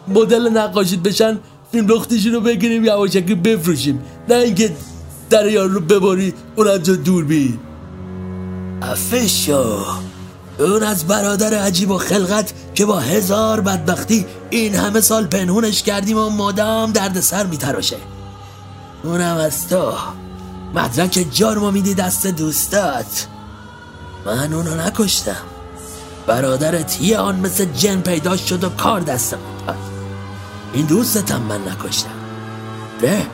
مدل 0.09 0.48
نقاشید 0.48 1.02
بشن 1.02 1.38
فیلم 1.72 1.87
لختشون 1.87 2.32
رو 2.32 2.40
بگیریم 2.40 2.85
یواشکی 2.85 3.35
بفروشیم. 3.35 4.04
نه 4.28 4.35
اینکه 4.35 4.76
در 5.30 5.48
یار 5.48 5.68
رو 5.68 5.80
بباری 5.80 6.35
اون 6.56 6.82
جا 6.82 6.94
دور 6.94 7.24
بی. 7.24 7.59
افشو 8.82 9.85
اون 10.59 10.83
از 10.83 11.07
برادر 11.07 11.55
عجیب 11.55 11.90
و 11.90 11.99
خلقت 11.99 12.53
که 12.75 12.87
با 12.87 12.99
هزار 12.99 13.61
بدبختی 13.61 14.27
این 14.51 14.75
همه 14.75 15.01
سال 15.01 15.27
پنهونش 15.27 15.83
کردیم 15.83 16.19
و 16.19 16.31
مدام 16.31 16.92
درد 16.92 17.21
سر 17.21 17.47
میتراشه. 17.47 17.97
اونم 19.05 19.37
از 19.37 19.69
تو. 19.69 19.92
مدرک 20.75 21.27
جارمو 21.33 21.71
میدی 21.71 21.95
دست 21.95 22.27
دوستات. 22.27 23.27
من 24.27 24.53
اونو 24.53 24.75
نکشتم. 24.75 25.37
برادرت 26.27 27.01
یه 27.01 27.19
آن 27.19 27.40
مثل 27.40 27.64
جن 27.64 28.01
پیدا 28.01 28.37
شد 28.37 28.64
و 28.64 28.69
کار 28.69 29.01
دستم 29.01 29.38
داد. 29.66 29.77
این 30.73 30.87
دوستتم 30.87 31.42
من 31.42 31.61
نکشتم. 31.69 32.11
نه 33.03 33.27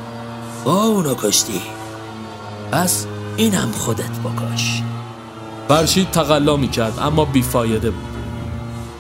با 0.65 0.85
اونو 0.85 1.15
کشتی. 1.15 1.63
پس 2.73 3.07
اینم 3.37 3.73
خودت 3.73 4.19
بکش. 4.25 4.83
فرشید 5.69 6.11
تقلا 6.11 6.57
می 6.57 6.69
کرد 6.69 6.99
اما 6.99 7.25
بیفایده 7.25 7.91
بود. 7.91 8.05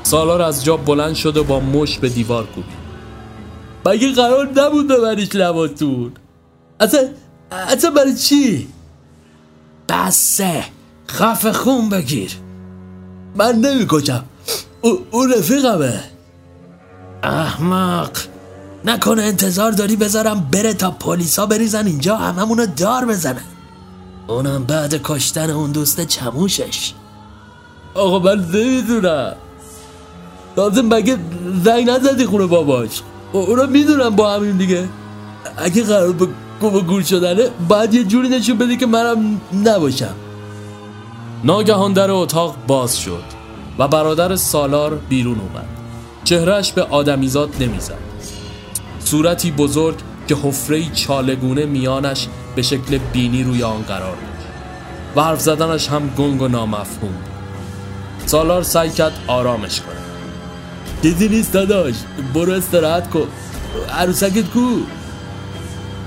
سالار 0.02 0.42
از 0.42 0.64
جا 0.64 0.76
بلند 0.76 1.14
شد 1.14 1.36
و 1.36 1.44
با 1.44 1.60
مش 1.60 1.98
به 1.98 2.08
دیوار 2.08 2.46
کوبید. 2.46 2.82
مگه 3.86 4.12
قرار 4.12 4.48
نبود 4.56 4.88
ببریش 4.88 5.34
لباتون؟ 5.34 6.12
اصلا 6.80 7.00
اصلا 7.50 7.90
برای 7.90 8.14
چی؟ 8.14 8.68
بسه 9.88 10.64
خف 11.08 11.46
خون 11.46 11.88
بگیر. 11.88 12.32
من 13.36 13.54
نمی‌کشم. 13.54 14.24
او 15.10 15.24
رفیقمه. 15.26 16.00
احمق 17.22 18.10
نکنه 18.84 19.22
انتظار 19.22 19.72
داری 19.72 19.96
بذارم 19.96 20.48
بره 20.52 20.74
تا 20.74 20.90
پلیسا 20.90 21.46
بریزن 21.46 21.86
اینجا 21.86 22.16
هممونو 22.16 22.66
دار 22.66 23.04
بزنن. 23.06 23.44
اونم 24.32 24.64
بعد 24.64 25.00
کشتن 25.02 25.50
اون 25.50 25.72
دوست 25.72 26.00
چموشش. 26.00 26.92
آقا 27.94 28.18
من 28.18 28.44
نمی‌دونم. 28.54 29.34
لازم 30.56 30.88
بگه 30.88 31.18
زنگ 31.64 31.90
نزدی 31.90 32.26
خونه 32.26 32.46
باباش؟ 32.46 33.02
اونا 33.32 33.66
می‌دونم 33.66 34.16
با 34.16 34.34
همین 34.34 34.56
دیگه. 34.56 34.88
اگه 35.56 35.82
قرار 35.82 36.12
به 36.12 36.26
گم 36.62 36.80
گور 36.80 37.02
شدنه 37.02 37.50
باید 37.68 37.94
یه 37.94 38.04
جوری 38.04 38.28
نشون 38.28 38.58
بدی 38.58 38.76
که 38.76 38.86
منم 38.86 39.40
نباشم. 39.64 40.14
ناگهان 41.44 41.92
در 41.92 42.10
اتاق 42.10 42.56
باز 42.66 42.98
شد 42.98 43.24
و 43.78 43.88
برادر 43.88 44.36
سالار 44.36 44.94
بیرون 44.94 45.40
اومد. 45.40 45.68
چهرش 46.24 46.72
به 46.72 46.82
آدمیزاد 46.82 47.50
نمی‌زد. 47.60 47.98
صورتی 49.04 49.50
بزرگ 49.50 49.96
که 50.28 50.34
حفره 50.34 50.90
چالگونه 50.90 51.66
میانش 51.66 52.28
به 52.56 52.62
شکل 52.62 52.98
بینی 53.12 53.44
روی 53.44 53.62
آن 53.62 53.82
قرار 53.82 54.16
داشت 54.16 54.48
و 55.16 55.22
حرف 55.22 55.40
زدنش 55.40 55.88
هم 55.88 56.08
گنگ 56.08 56.42
و 56.42 56.48
نامفهوم 56.48 57.14
سالار 58.26 58.62
سعی 58.62 58.90
کرد 58.90 59.12
آرامش 59.26 59.80
کنه 59.80 59.96
چیزی 61.02 61.28
نیست 61.28 61.52
داداش 61.52 61.94
برو 62.34 62.52
استراحت 62.52 63.10
کن. 63.10 63.26
عروسکت 63.98 64.50
کو؟ 64.50 64.76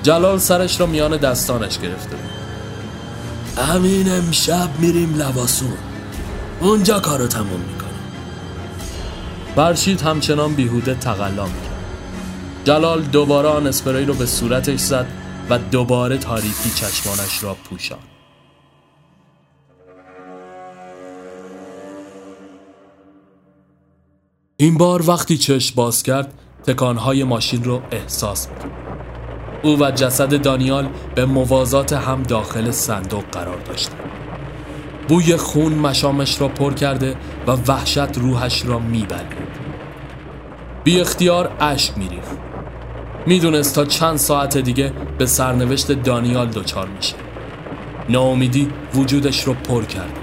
جلال 0.03 0.37
سرش 0.37 0.79
را 0.79 0.85
میان 0.85 1.17
دستانش 1.17 1.79
گرفته 1.79 2.15
بود. 2.15 3.65
همین 3.65 4.11
امشب 4.11 4.69
میریم 4.79 5.15
لواسون. 5.15 5.73
اونجا 6.61 6.99
کارو 6.99 7.27
تموم 7.27 7.59
می‌کنیم 7.59 8.01
فرشید 9.55 10.01
همچنان 10.01 10.53
بیهوده 10.53 10.95
تقلا 10.95 11.45
می‌کرد. 11.45 11.85
جلال 12.65 13.01
دوباره 13.01 13.47
آن 13.47 13.67
اسپری 13.67 14.05
رو 14.05 14.13
به 14.13 14.25
صورتش 14.25 14.79
زد 14.79 15.07
و 15.49 15.57
دوباره 15.57 16.17
تاریکی 16.17 16.69
چشمانش 16.69 17.43
را 17.43 17.53
پوشان 17.53 17.99
این 24.57 24.77
بار 24.77 25.09
وقتی 25.09 25.37
چشم 25.37 25.75
باز 25.75 26.03
کرد 26.03 26.33
تکانهای 26.67 27.23
ماشین 27.23 27.63
رو 27.63 27.81
احساس 27.91 28.49
می‌کرد. 28.49 28.71
او 29.63 29.79
و 29.79 29.91
جسد 29.91 30.41
دانیال 30.41 30.89
به 31.15 31.25
موازات 31.25 31.93
هم 31.93 32.23
داخل 32.23 32.71
صندوق 32.71 33.23
قرار 33.31 33.57
داشتند. 33.57 33.99
بوی 35.07 35.37
خون 35.37 35.73
مشامش 35.73 36.41
را 36.41 36.47
پر 36.47 36.73
کرده 36.73 37.15
و 37.47 37.51
وحشت 37.51 38.17
روحش 38.17 38.65
را 38.65 38.79
میبلید 38.79 39.55
بی 40.83 41.01
اختیار 41.01 41.55
اشک 41.59 41.97
میریخت. 41.97 42.44
می‌دونست 43.25 43.75
تا 43.75 43.85
چند 43.85 44.17
ساعت 44.17 44.57
دیگه 44.57 44.93
به 45.17 45.25
سرنوشت 45.25 45.91
دانیال 45.91 46.47
دچار 46.49 46.87
میشه. 46.87 47.15
ناامیدی 48.09 48.69
وجودش 48.93 49.43
رو 49.43 49.53
پر 49.53 49.85
کرد. 49.85 50.13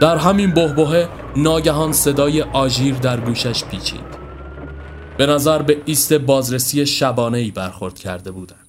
در 0.00 0.16
همین 0.16 0.54
بهبهه 0.54 1.08
ناگهان 1.36 1.92
صدای 1.92 2.42
آژیر 2.42 2.94
در 2.94 3.20
گوشش 3.20 3.64
پیچید. 3.64 4.16
به 5.16 5.26
نظر 5.26 5.62
به 5.62 5.82
ایست 5.84 6.12
بازرسی 6.12 6.86
شبانه 6.86 7.38
ای 7.38 7.50
برخورد 7.50 7.98
کرده 7.98 8.30
بودند 8.30 8.66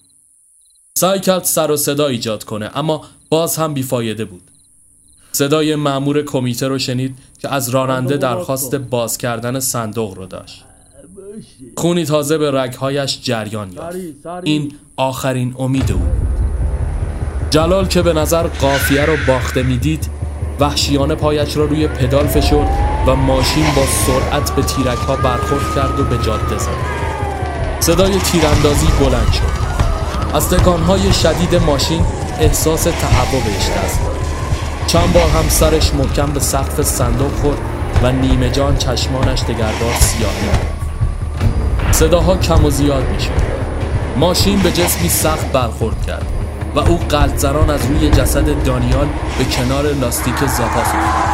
سعی 0.97 1.19
کرد 1.19 1.43
سر 1.43 1.71
و 1.71 1.77
صدا 1.77 2.07
ایجاد 2.07 2.43
کنه 2.43 2.71
اما 2.75 3.05
باز 3.29 3.57
هم 3.57 3.73
بیفایده 3.73 4.25
بود. 4.25 4.51
صدای 5.31 5.75
مأمور 5.75 6.21
کمیته 6.21 6.67
رو 6.67 6.79
شنید 6.79 7.17
که 7.39 7.53
از 7.53 7.69
راننده 7.69 8.17
درخواست 8.17 8.75
باز 8.75 9.17
کردن 9.17 9.59
صندوق 9.59 10.13
رو 10.13 10.25
داشت. 10.25 10.66
خونی 11.77 12.05
تازه 12.05 12.37
به 12.37 12.51
رگهایش 12.51 13.19
جریان 13.23 13.71
یافت. 13.73 13.95
این 14.43 14.71
آخرین 14.97 15.55
امید 15.59 15.91
او. 15.91 16.01
جلال 17.49 17.87
که 17.87 18.01
به 18.01 18.13
نظر 18.13 18.43
قافیه 18.43 19.05
رو 19.05 19.17
باخته 19.27 19.63
می‌دید 19.63 20.09
وحشیانه 20.59 21.15
پایش 21.15 21.57
را 21.57 21.65
روی 21.65 21.87
پدال 21.87 22.27
فشرد 22.27 22.69
و 23.07 23.15
ماشین 23.15 23.65
با 23.75 23.85
سرعت 23.85 24.51
به 24.51 24.61
تیرک 24.61 24.97
ها 24.97 25.15
برخورد 25.15 25.75
کرد 25.75 25.99
و 25.99 26.03
به 26.03 26.17
جاده 26.17 26.57
زد. 26.57 26.69
صدای 27.79 28.19
تیراندازی 28.19 28.87
بلند 28.99 29.31
شد. 29.33 29.67
از 30.35 30.49
تکانهای 30.49 31.13
شدید 31.13 31.55
ماشین 31.55 32.01
احساس 32.39 32.83
تهوع 32.83 33.43
بهش 33.43 33.69
دست 33.69 34.03
داد. 34.03 34.15
چند 34.87 35.13
بار 35.13 35.29
هم 35.29 35.49
سرش 35.49 35.93
محکم 35.93 36.31
به 36.31 36.39
سقف 36.39 36.81
صندوق 36.81 37.31
خورد 37.31 37.57
و 38.03 38.11
نیمه 38.11 38.49
جان 38.49 38.77
چشمانش 38.77 39.41
دگربار 39.43 39.93
سیاهی 39.99 40.49
صداها 41.97 42.37
کم 42.37 42.65
و 42.65 42.69
زیاد 42.69 43.09
می‌شد. 43.09 43.31
ماشین 44.17 44.59
به 44.59 44.71
جسمی 44.71 45.09
سخت 45.09 45.51
برخورد 45.51 46.05
کرد 46.05 46.25
و 46.75 46.79
او 46.79 46.97
قلب 46.97 47.37
زران 47.37 47.69
از 47.69 47.85
روی 47.85 48.09
جسد 48.09 48.63
دانیال 48.63 49.07
به 49.37 49.45
کنار 49.45 49.93
لاستیک 49.93 50.39
زاپاس 50.39 50.87
افتاد 50.87 51.27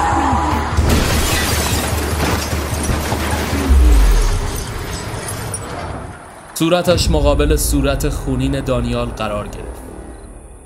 صورتش 6.53 7.11
مقابل 7.11 7.55
صورت 7.55 8.09
خونین 8.09 8.59
دانیال 8.61 9.05
قرار 9.05 9.47
گرفت. 9.47 9.81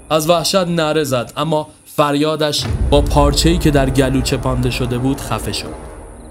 از 0.09 0.29
وحشت 0.29 0.55
نره 0.55 1.03
زد 1.03 1.33
اما 1.37 1.67
فریادش 1.85 2.65
با 2.89 3.01
پارچه‌ای 3.01 3.57
که 3.57 3.71
در 3.71 3.89
گلو 3.89 4.21
چپانده 4.21 4.69
شده 4.69 4.97
بود 4.97 5.21
خفه 5.21 5.51
شد. 5.51 5.73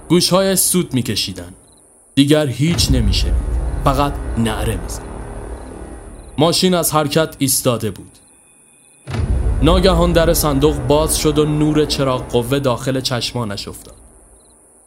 گوشهایش 0.08 0.58
سود 0.58 0.94
میکشیدن. 0.94 1.54
دیگر 2.14 2.46
هیچ 2.46 2.90
نمیشه 2.90 3.32
فقط 3.87 4.12
نعره 4.39 4.76
می‌زد. 4.76 5.03
ماشین 6.39 6.74
از 6.74 6.93
حرکت 6.93 7.37
ایستاده 7.39 7.91
بود. 7.91 8.18
ناگهان 9.62 10.12
در 10.12 10.34
صندوق 10.34 10.76
باز 10.76 11.18
شد 11.18 11.39
و 11.39 11.45
نور 11.45 11.84
چراغ 11.84 12.28
قوه 12.28 12.59
داخل 12.59 13.01
چشمانش 13.01 13.68
افتاد. 13.68 13.95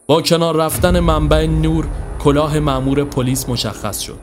با 0.06 0.22
کنار 0.22 0.56
رفتن 0.56 1.00
منبع 1.00 1.46
نور 1.46 1.88
کلاه 2.24 2.58
مأمور 2.58 3.04
پلیس 3.04 3.48
مشخص 3.48 4.00
شد. 4.00 4.18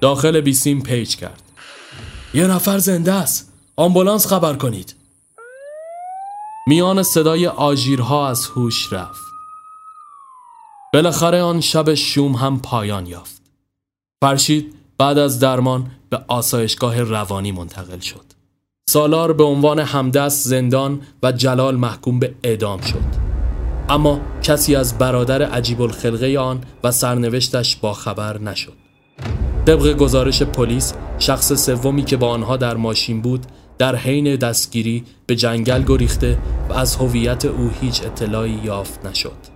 داخل 0.00 0.40
بیسیم 0.40 0.82
پیچ 0.82 1.16
کرد. 1.16 1.42
یه 2.34 2.46
نفر 2.46 2.78
زنده 2.78 3.12
است. 3.12 3.52
آمبولانس 3.76 4.26
خبر 4.26 4.54
کنید. 4.54 4.94
میان 6.66 7.02
صدای 7.02 7.46
آژیرها 7.46 8.28
از 8.28 8.46
هوش 8.46 8.92
رفت. 8.92 9.24
بالاخره 10.92 11.42
آن 11.42 11.60
شب 11.60 11.94
شوم 11.94 12.32
هم 12.32 12.60
پایان 12.60 13.06
یافت. 13.06 13.43
فرشید 14.24 14.74
بعد 14.98 15.18
از 15.18 15.40
درمان 15.40 15.86
به 16.10 16.20
آسایشگاه 16.28 17.02
روانی 17.02 17.52
منتقل 17.52 17.98
شد. 17.98 18.24
سالار 18.90 19.32
به 19.32 19.44
عنوان 19.44 19.78
همدست 19.78 20.48
زندان 20.48 21.00
و 21.22 21.32
جلال 21.32 21.76
محکوم 21.76 22.18
به 22.18 22.34
اعدام 22.42 22.80
شد. 22.80 23.04
اما 23.88 24.20
کسی 24.42 24.76
از 24.76 24.98
برادر 24.98 25.42
عجیب 25.42 25.82
الخلقه 25.82 26.38
آن 26.38 26.60
و 26.84 26.90
سرنوشتش 26.90 27.76
با 27.76 27.92
خبر 27.92 28.38
نشد. 28.38 28.72
طبق 29.66 29.92
گزارش 29.92 30.42
پلیس 30.42 30.94
شخص 31.18 31.52
سومی 31.52 32.04
که 32.04 32.16
با 32.16 32.28
آنها 32.28 32.56
در 32.56 32.76
ماشین 32.76 33.20
بود 33.20 33.46
در 33.78 33.96
حین 33.96 34.36
دستگیری 34.36 35.04
به 35.26 35.36
جنگل 35.36 35.82
گریخته 35.82 36.38
و 36.68 36.72
از 36.72 36.96
هویت 36.96 37.44
او 37.44 37.70
هیچ 37.80 38.02
اطلاعی 38.04 38.60
یافت 38.64 39.06
نشد. 39.06 39.53